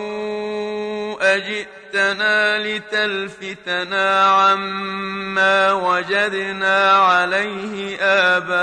[1.36, 7.98] أجئتنا لتلفتنا عما وجدنا عليه
[8.38, 8.62] آباءنا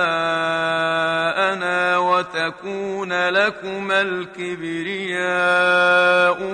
[1.98, 5.24] وتكون لكما الكبرياء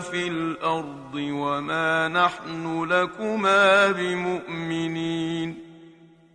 [0.01, 5.65] في الأرض وما نحن لكما بمؤمنين.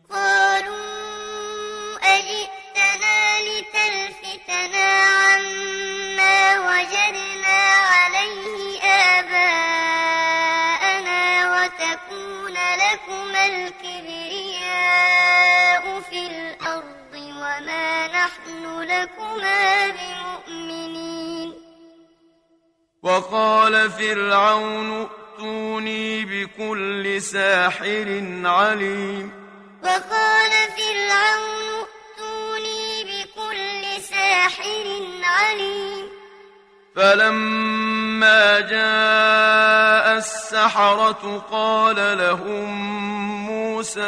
[0.09, 0.85] قالوا
[2.03, 2.64] أجئتنا
[3.47, 7.59] لتلفتنا عما وجدنا
[7.93, 8.81] عليه
[9.19, 10.33] آباءنا
[11.53, 14.63] وتكون لكما الكبرياء
[16.09, 21.49] في الأرض وما نحن لكما بمؤمنين.
[23.03, 28.07] وقال فرعون ائتوني بكل ساحر
[28.45, 29.31] عليم.
[29.83, 31.85] وقال فرعون
[34.35, 34.87] ساحر
[35.23, 36.05] عليم.
[36.95, 42.69] فلما جاء السحرة قال لهم
[43.45, 44.01] موسى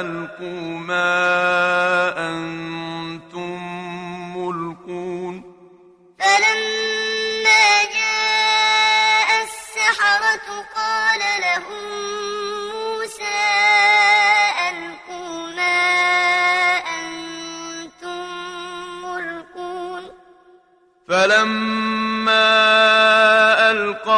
[0.00, 1.08] ألقوا ما
[2.18, 2.59] أنتم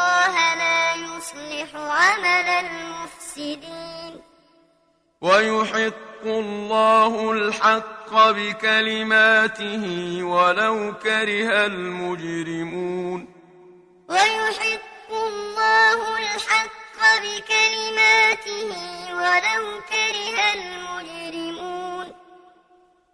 [0.00, 4.12] الله لا يصلح عمل المفسدين.
[5.20, 9.84] ويحق الله الحق بكلماته
[10.22, 13.20] ولو كره المجرمون.
[14.08, 18.70] ويحق الله الحق بكلماته
[19.22, 21.49] ولو كره المجرمون.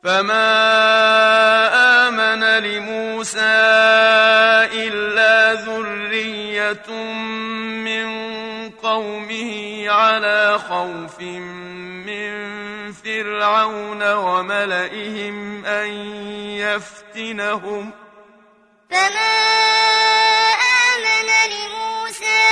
[0.06, 0.48] فما
[2.08, 3.40] آمن لموسى
[4.72, 6.90] إلا ذرية
[7.84, 8.06] من
[8.70, 11.20] قومه على خوف
[12.06, 12.32] من
[12.92, 15.88] فرعون وملئهم أن
[16.54, 17.90] يفتنهم
[18.90, 19.36] فما
[20.94, 22.46] آمن لموسى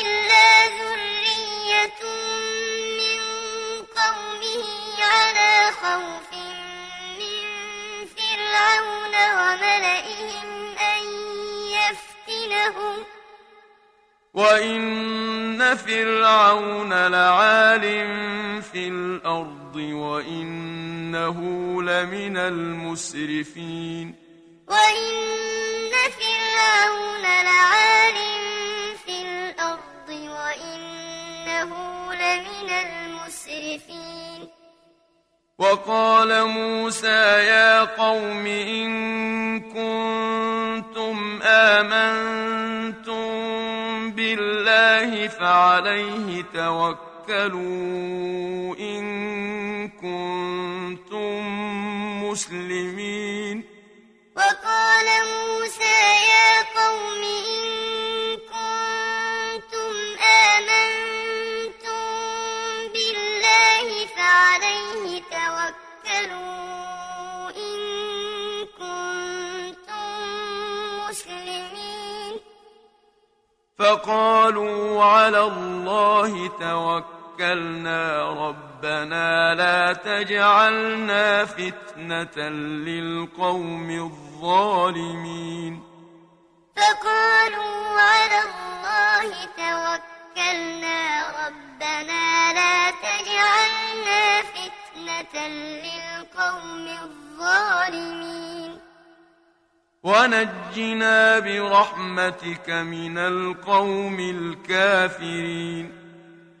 [0.00, 2.02] إلا ذرية
[2.98, 3.20] من
[3.96, 4.64] قومه
[5.02, 6.21] على خوف
[8.52, 11.02] فرعون وملئهم أن
[11.72, 12.96] يفتنهم.
[14.34, 17.82] وإن فرعون لعال
[18.62, 21.38] في الأرض وإنه
[21.82, 24.14] لمن المسرفين.
[24.68, 28.18] وإن فرعون لعال
[29.06, 31.70] في الأرض وإنه
[32.14, 34.61] لمن المسرفين.
[35.62, 38.90] وقال موسى يا قوم إن
[39.60, 43.22] كنتم آمنتم
[44.10, 47.60] بالله فعليه توكلوا
[48.76, 51.38] إن كنتم
[52.24, 53.64] مسلمين.
[54.36, 55.61] وقال موسى
[74.02, 82.48] فقالوا على الله توكلنا ربنا لا تجعلنا فتنة
[82.88, 85.82] للقوم الظالمين.
[86.76, 89.28] فقالوا على الله
[89.62, 90.98] توكلنا
[91.46, 95.46] ربنا لا تجعلنا فتنة
[95.86, 98.80] للقوم الظالمين.
[100.04, 105.92] ونجنا برحمتك من القوم الكافرين.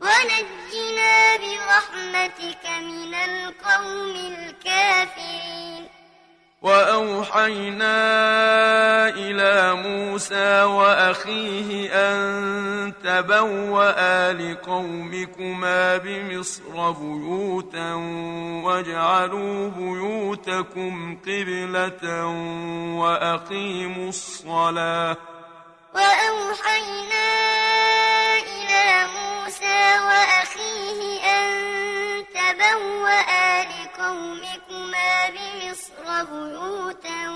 [0.00, 5.91] ونجنا برحمتك من القوم الكافرين.
[6.62, 7.98] وأوحينا
[9.08, 17.94] إلى موسى وأخيه أن تبوأ لقومكما بمصر بيوتا
[18.64, 22.26] واجعلوا بيوتكم قبلة
[22.98, 25.16] وأقيموا الصلاة.
[25.94, 27.28] وأوحينا
[28.38, 31.50] إلى موسى وأخيه أن
[32.34, 34.71] تبوأ لقومكما
[35.28, 37.28] بمصر بيوتا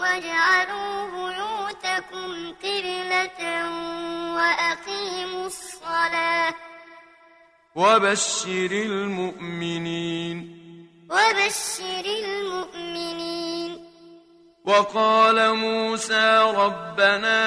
[0.00, 2.30] واجعلوا بيوتكم
[2.62, 3.40] قبلة
[4.34, 6.54] وأقيموا الصلاة.
[7.74, 10.36] وبشر المؤمنين.
[11.10, 13.57] وبشر المؤمنين.
[14.68, 17.40] وقال موسى ربنا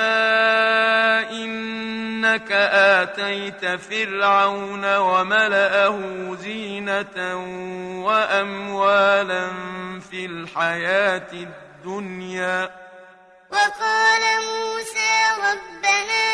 [1.30, 5.99] إنك آتيت فرعون وملأه
[6.41, 7.17] زينة
[8.05, 9.47] وأموالا
[10.11, 12.72] في الحياة الدنيا.
[13.51, 16.26] وقال موسى ربنا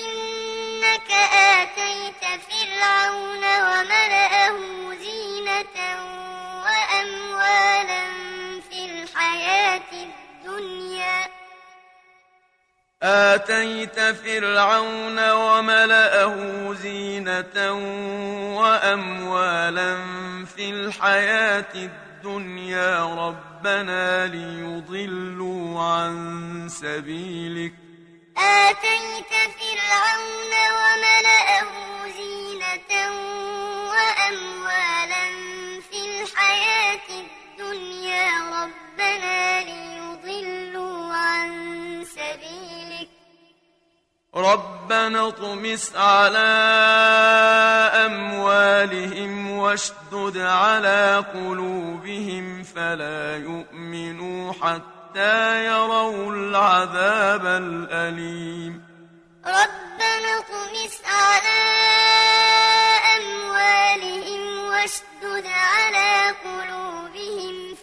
[0.00, 4.58] إنك آتيت فرعون وملأه
[5.00, 5.78] زينة
[6.64, 8.17] وأموالا
[9.28, 11.28] الحياة الدنيا.
[13.02, 16.34] آتيت فرعون وملأه
[16.74, 17.72] زينة
[18.58, 19.96] وأموالا
[20.56, 23.04] في الحياة الدنيا.
[23.04, 27.72] ربنا ليضلوا عن سبيلك.
[28.38, 31.70] آتيت فرعون وملأه
[32.16, 32.92] زينة
[33.90, 35.26] وأموالا
[35.90, 37.37] في الحياة الدنيا
[38.62, 41.50] ربنا ليضلوا عن
[42.04, 43.08] سبيلك.
[44.34, 46.48] ربنا اطمس على
[48.06, 58.84] أموالهم واشدد على قلوبهم فلا يؤمنوا حتى يروا العذاب الأليم.
[59.46, 61.60] ربنا اطمس على
[63.16, 67.07] أموالهم واشدد على قلوبهم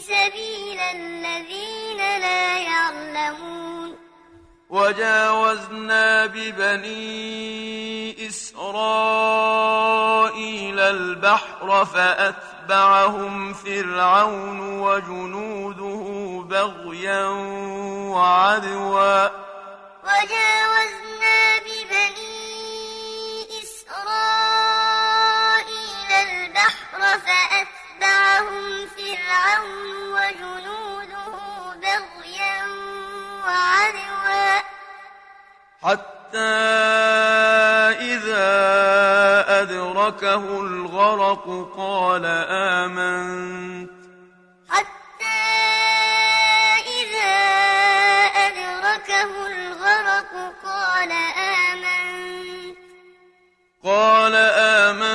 [0.00, 3.98] سبيل الذين لا يعلمون.
[4.70, 7.06] وجاوزنا ببني
[8.28, 8.80] إسرائيل
[10.80, 16.04] البحر فأتبعهم فرعون وجنوده
[16.48, 17.24] بغيا
[18.14, 19.28] وعدوا.
[20.04, 22.34] وجاوزنا ببني
[23.62, 24.83] إسرائيل
[27.18, 31.26] فأتبعهم فرعون وجنوده
[31.82, 32.58] بغيا
[33.44, 34.60] وعدوا.
[35.82, 36.38] حتى
[38.00, 38.50] إذا
[39.62, 43.90] أدركه الغرق قال آمنت.
[44.70, 45.42] حتى
[47.00, 47.34] إذا
[48.46, 50.32] أدركه الغرق
[50.64, 52.78] قال آمنت.
[53.84, 55.13] قال آمنت.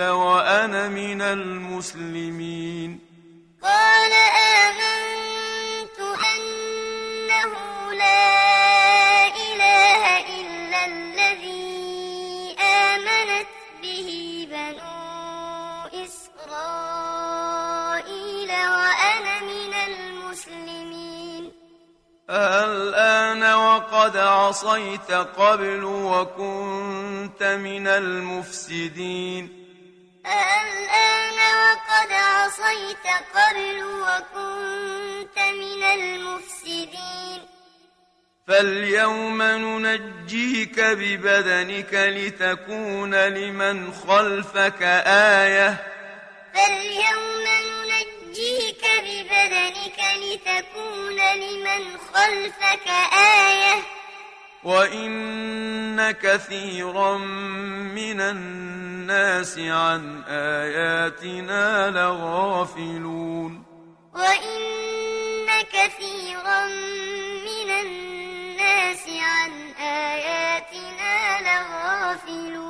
[0.00, 3.00] وأنا من المسلمين.
[3.62, 4.12] قال
[24.60, 29.66] عصيت قبل وكنت من المفسدين.
[30.26, 37.40] الآن وقد عصيت قبل وكنت من المفسدين.
[38.48, 45.76] فاليوم ننجيك ببدنك لتكون لمن خلفك آية.
[46.54, 47.46] فاليوم
[47.88, 53.99] ننجيك ببدنك لتكون لمن خلفك آية.
[54.64, 63.62] وإن كثيرا من الناس عن آياتنا لغافلون
[64.14, 64.60] وإن
[65.72, 66.66] كثيرا
[67.46, 72.69] من الناس عن آياتنا لغافلون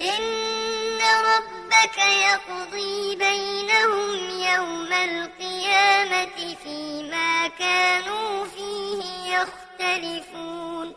[0.00, 0.98] إن
[1.32, 4.14] ربك يقضي بينهم
[4.54, 9.02] يوم القيامة فيما كانوا فيه
[9.36, 10.92] يختلفون.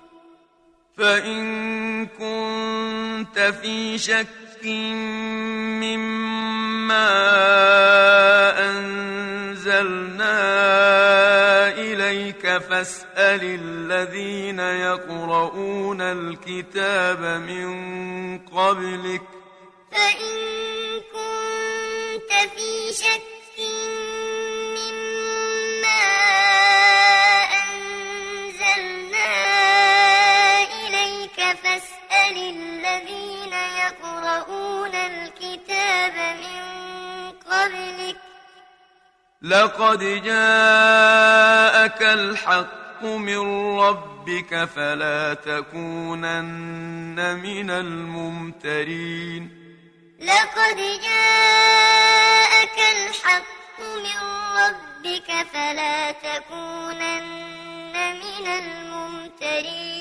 [0.98, 4.66] فإن كنت في شك
[5.80, 7.10] مما
[8.70, 10.40] أنزلنا
[12.50, 17.70] إليك فاسأل الذين يقرؤون الكتاب من
[18.40, 19.22] قبلك.
[19.92, 20.38] فإن
[21.14, 23.60] كنت في شك
[24.76, 26.06] مما
[27.70, 29.32] أنزلنا
[30.88, 33.54] إليك فاسأل الذين
[33.84, 36.49] يقرؤون الكتاب من
[39.42, 49.50] لقد جاءك الحق من ربك فلا تكونن من الممترين.
[50.20, 54.20] لقد جاءك الحق من
[54.60, 59.99] ربك فلا تكونن من الممترين.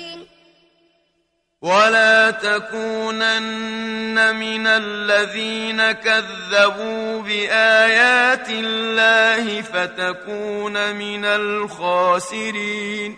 [1.63, 13.17] ولا تكونن من الذين كذبوا بآيات الله فتكون من الخاسرين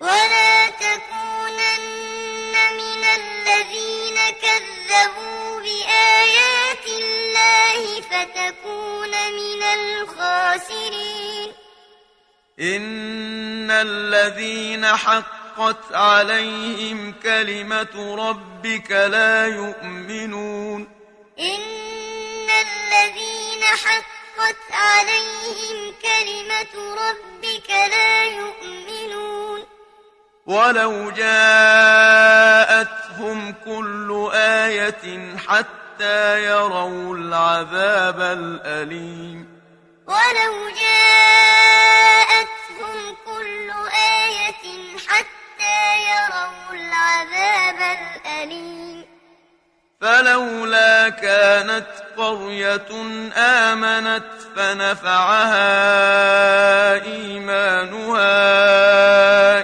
[0.00, 11.52] ولا تكونن من الذين كذبوا بآيات الله فتكون من الخاسرين
[12.60, 14.84] إن الذين
[15.54, 20.88] حقت عليهم كلمة ربك لا يؤمنون.
[21.38, 29.66] إن الذين حقت عليهم كلمة ربك لا يؤمنون.
[30.46, 32.34] ولو جاءتهم
[33.64, 39.60] كل آية حتى يروا العذاب الأليم.
[40.06, 41.86] ولو جاءتهم
[43.26, 45.43] كل آية حتى
[45.96, 49.04] يروا العذاب الأليم.
[50.00, 51.86] فلولا كانت
[52.16, 52.90] قرية
[53.36, 54.24] آمنت
[54.56, 55.72] فنفعها
[56.94, 58.34] إيمانها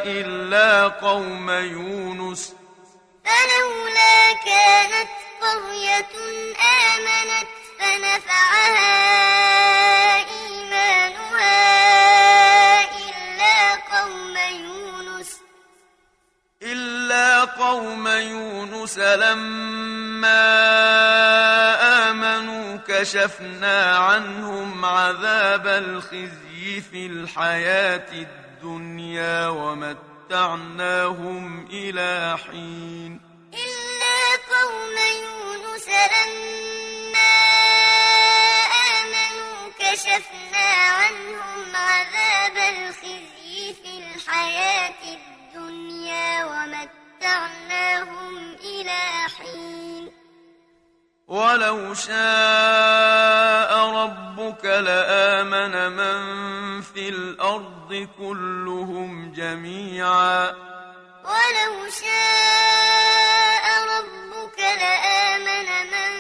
[0.05, 2.55] إلا قوم يونس.
[3.25, 5.11] فلولا كانت
[5.43, 6.15] قرية
[6.61, 7.49] آمنت
[7.79, 8.91] فنفعها
[10.17, 12.10] إيمانها
[16.73, 20.51] إلا قوم يونس لما
[22.11, 30.89] آمنوا كشفنا عنهم عذاب الخزي في الحياة الدنيا ومتعناهم
[31.73, 33.21] إلى حين.
[33.55, 37.50] إلا قوم يونس لما
[51.41, 56.21] ولو شاء ربك لآمن من
[56.83, 60.51] في الأرض كلهم جميعا.
[61.25, 63.65] ولو شاء
[63.95, 66.13] ربك لآمن من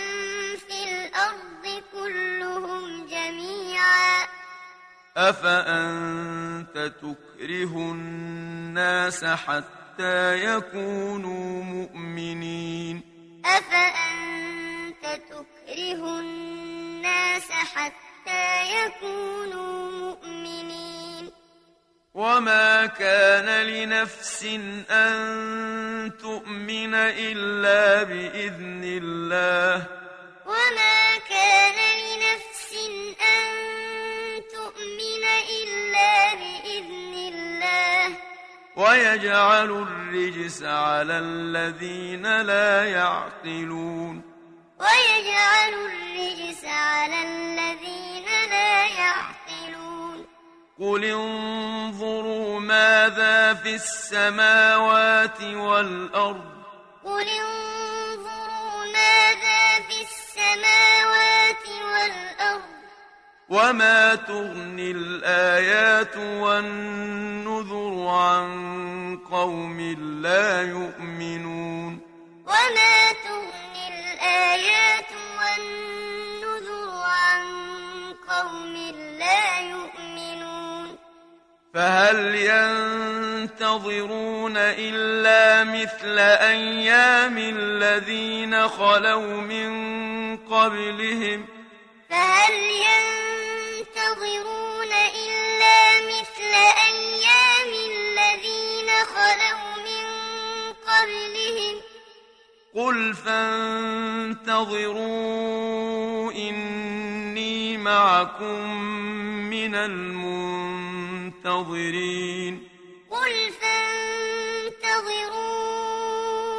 [0.56, 4.26] في الأرض كلهم جميعا.
[5.16, 13.02] أفأنت تكره الناس حتى يكونوا مؤمنين؟
[13.44, 14.69] أفأنت
[15.16, 21.30] تكره الناس حتى يكونوا مؤمنين.
[22.14, 24.44] وما كان لنفس
[24.90, 29.86] أن تؤمن إلا بإذن الله.
[30.46, 32.74] وما كان لنفس
[33.20, 33.46] أن
[34.52, 35.24] تؤمن
[35.58, 37.00] إلا بإذن
[38.76, 44.29] ويجعل الرجس على الذين لا يعقلون.
[44.80, 50.26] ويجعل الرجس على الذين لا يعقلون.
[50.80, 56.44] قل انظروا ماذا في السماوات والأرض.
[57.04, 62.70] قل انظروا ماذا في السماوات والأرض.
[63.48, 69.80] وما تغني الآيات والنذر عن قوم
[70.22, 72.00] لا يؤمنون.
[72.46, 73.59] وما تغني
[74.20, 77.42] الآيات والنذر عن
[78.28, 78.74] قوم
[79.18, 80.98] لا يؤمنون.
[81.74, 82.34] فهل
[83.54, 84.06] ينتظرون
[84.56, 89.70] إلا مثل أيام الذين خلوا من
[90.36, 91.46] قبلهم؟
[92.10, 92.52] فهل
[93.72, 94.32] ينتظرون
[95.24, 96.52] إلا مثل
[96.90, 100.06] أيام الذين خلوا من
[100.88, 101.89] قبلهم؟
[102.74, 104.32] قل فانتظروا
[106.32, 108.84] إني معكم
[109.50, 110.30] من المنتظرين
[113.10, 113.50] قل
[114.80, 115.06] فانتظروا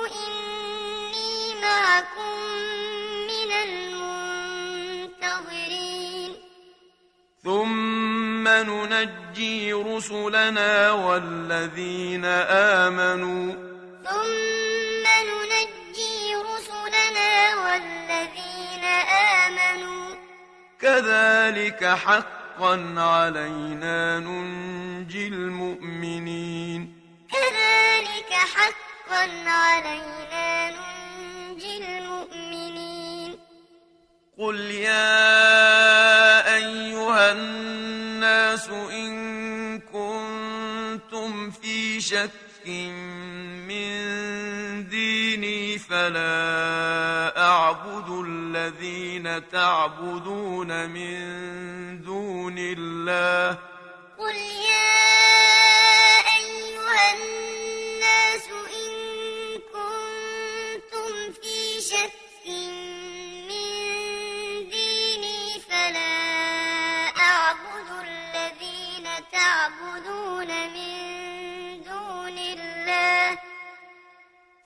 [0.07, 2.37] إني معكم
[3.27, 3.51] من
[5.11, 6.31] المنتظرين
[7.43, 12.25] ثم ننجي رسلنا والذين
[12.85, 13.70] آمنوا
[20.81, 26.93] كذلك حقا علينا ننجي المؤمنين.
[27.31, 33.37] كذلك حقا علينا ننجي المؤمنين.
[34.37, 42.67] قل يا أيها الناس إن كنتم في شك
[43.67, 43.91] من
[45.31, 53.57] ديني فلا أعبد الذين تعبدون من دون الله.
[54.17, 55.10] قل يا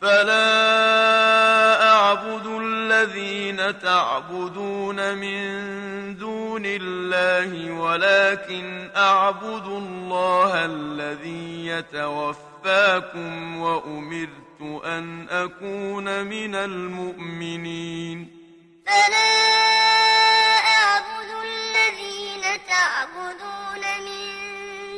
[0.06, 5.42] فلا أعبد الذين تعبدون من
[6.18, 18.28] دون الله ولكن أعبد الله الذي يتوفاكم وأمرت أن أكون من المؤمنين.
[18.86, 19.36] فلا
[20.78, 24.24] أعبد الذين تعبدون من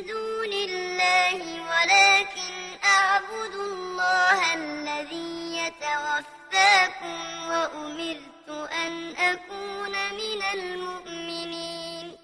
[0.06, 1.40] دون الله
[1.70, 2.57] ولكن
[2.96, 12.16] أعبد الله الذي يتوفاكم وأمرت أن أكون من المؤمنين.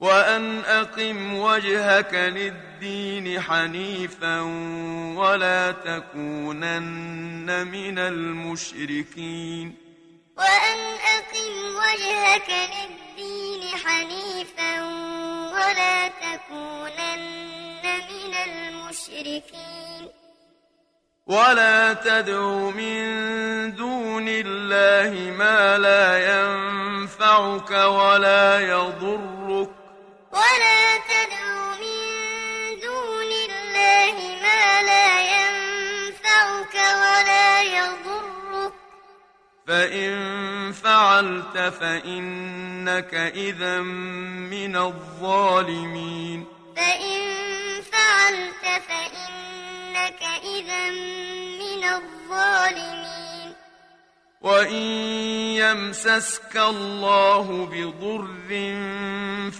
[0.00, 4.40] وأن أقم وجهك للدين حنيفا
[5.16, 9.74] ولا تكونن من المشركين.
[10.36, 10.78] وأن
[11.16, 14.82] أقم وجهك للدين حنيفا
[15.54, 17.73] ولا تكونن
[18.10, 20.08] من المشركين.
[21.26, 23.04] ولا تدع من
[23.74, 29.70] دون الله ما لا ينفعك ولا يضرك.
[30.32, 38.72] ولا تدع من دون الله ما لا ينفعك ولا يضرك.
[39.68, 40.12] فإن
[40.72, 46.46] فعلت فإنك إذا من الظالمين.
[46.76, 47.63] فإن
[52.34, 53.54] الظالمين.
[54.40, 54.82] وإن
[55.56, 58.24] يمسسك الله بضر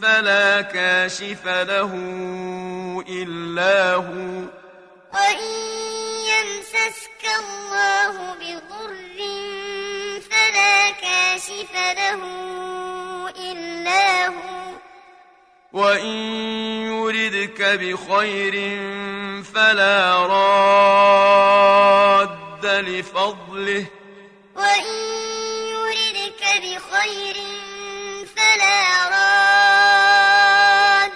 [0.03, 1.93] فلا كاشف له
[3.09, 4.45] إلا هو.
[5.15, 5.51] وإن
[6.27, 8.95] يمسسك الله بضر
[10.31, 12.21] فلا كاشف له
[13.53, 14.65] إلا هو.
[15.73, 16.17] وإن
[16.87, 18.55] يردك بخير
[19.43, 21.74] فلا راد
[23.25, 23.87] لفضله
[24.57, 24.85] وإن
[25.69, 27.37] يردك بخير
[28.37, 31.13] فلا راد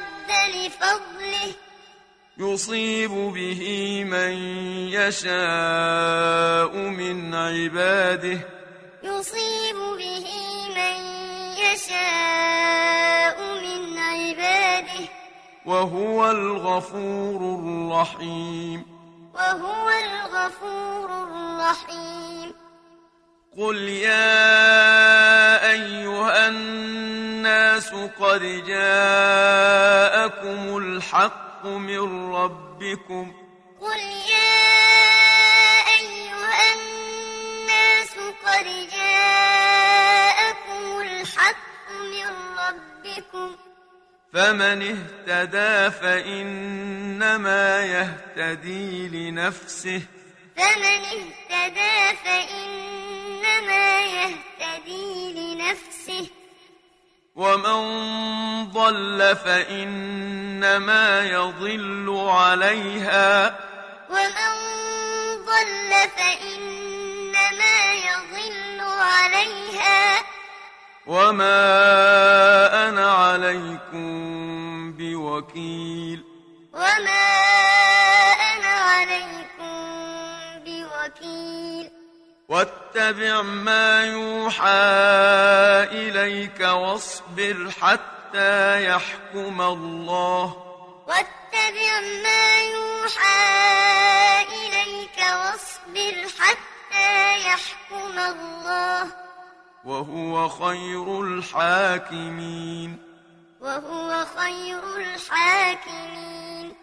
[0.54, 1.54] لفضله.
[2.38, 3.62] يصيب به
[4.04, 4.32] من
[4.92, 8.40] يشاء من عباده.
[9.02, 10.26] يصيب به
[10.76, 10.96] من
[11.58, 15.08] يشاء من عباده.
[15.66, 18.97] وهو الغفور الرحيم.
[19.38, 22.54] وهو الغفور الرحيم.
[23.58, 27.90] قل يا أيها الناس
[28.20, 33.32] قد جاءكم الحق من ربكم
[33.80, 34.00] قل
[34.30, 34.68] يا
[35.98, 38.14] أيها الناس
[38.46, 42.28] قد جاءكم الحق من
[42.58, 43.56] ربكم
[44.32, 50.02] فمن اهتدى فإنما يهتدي لنفسه.
[50.56, 56.30] فمن اهتدى فإنما يهتدي لنفسه.
[57.36, 57.80] ومن
[58.72, 63.58] ضل فإنما يضل عليها.
[64.10, 64.52] ومن
[65.44, 70.37] ضل فإنما يضل عليها.
[71.08, 76.24] وما أنا عليكم بوكيل
[76.74, 77.28] وما
[78.52, 79.78] أنا عليكم
[80.64, 81.90] بوكيل
[82.48, 84.68] واتبع ما يوحى
[85.92, 90.56] إليك واصبر حتى يحكم الله
[91.06, 93.42] واتبع ما يوحى
[94.42, 99.27] إليك واصبر حتى يحكم الله
[99.84, 102.98] وهو خير الحاكمين.
[103.60, 106.74] وهو خير الحاكمين.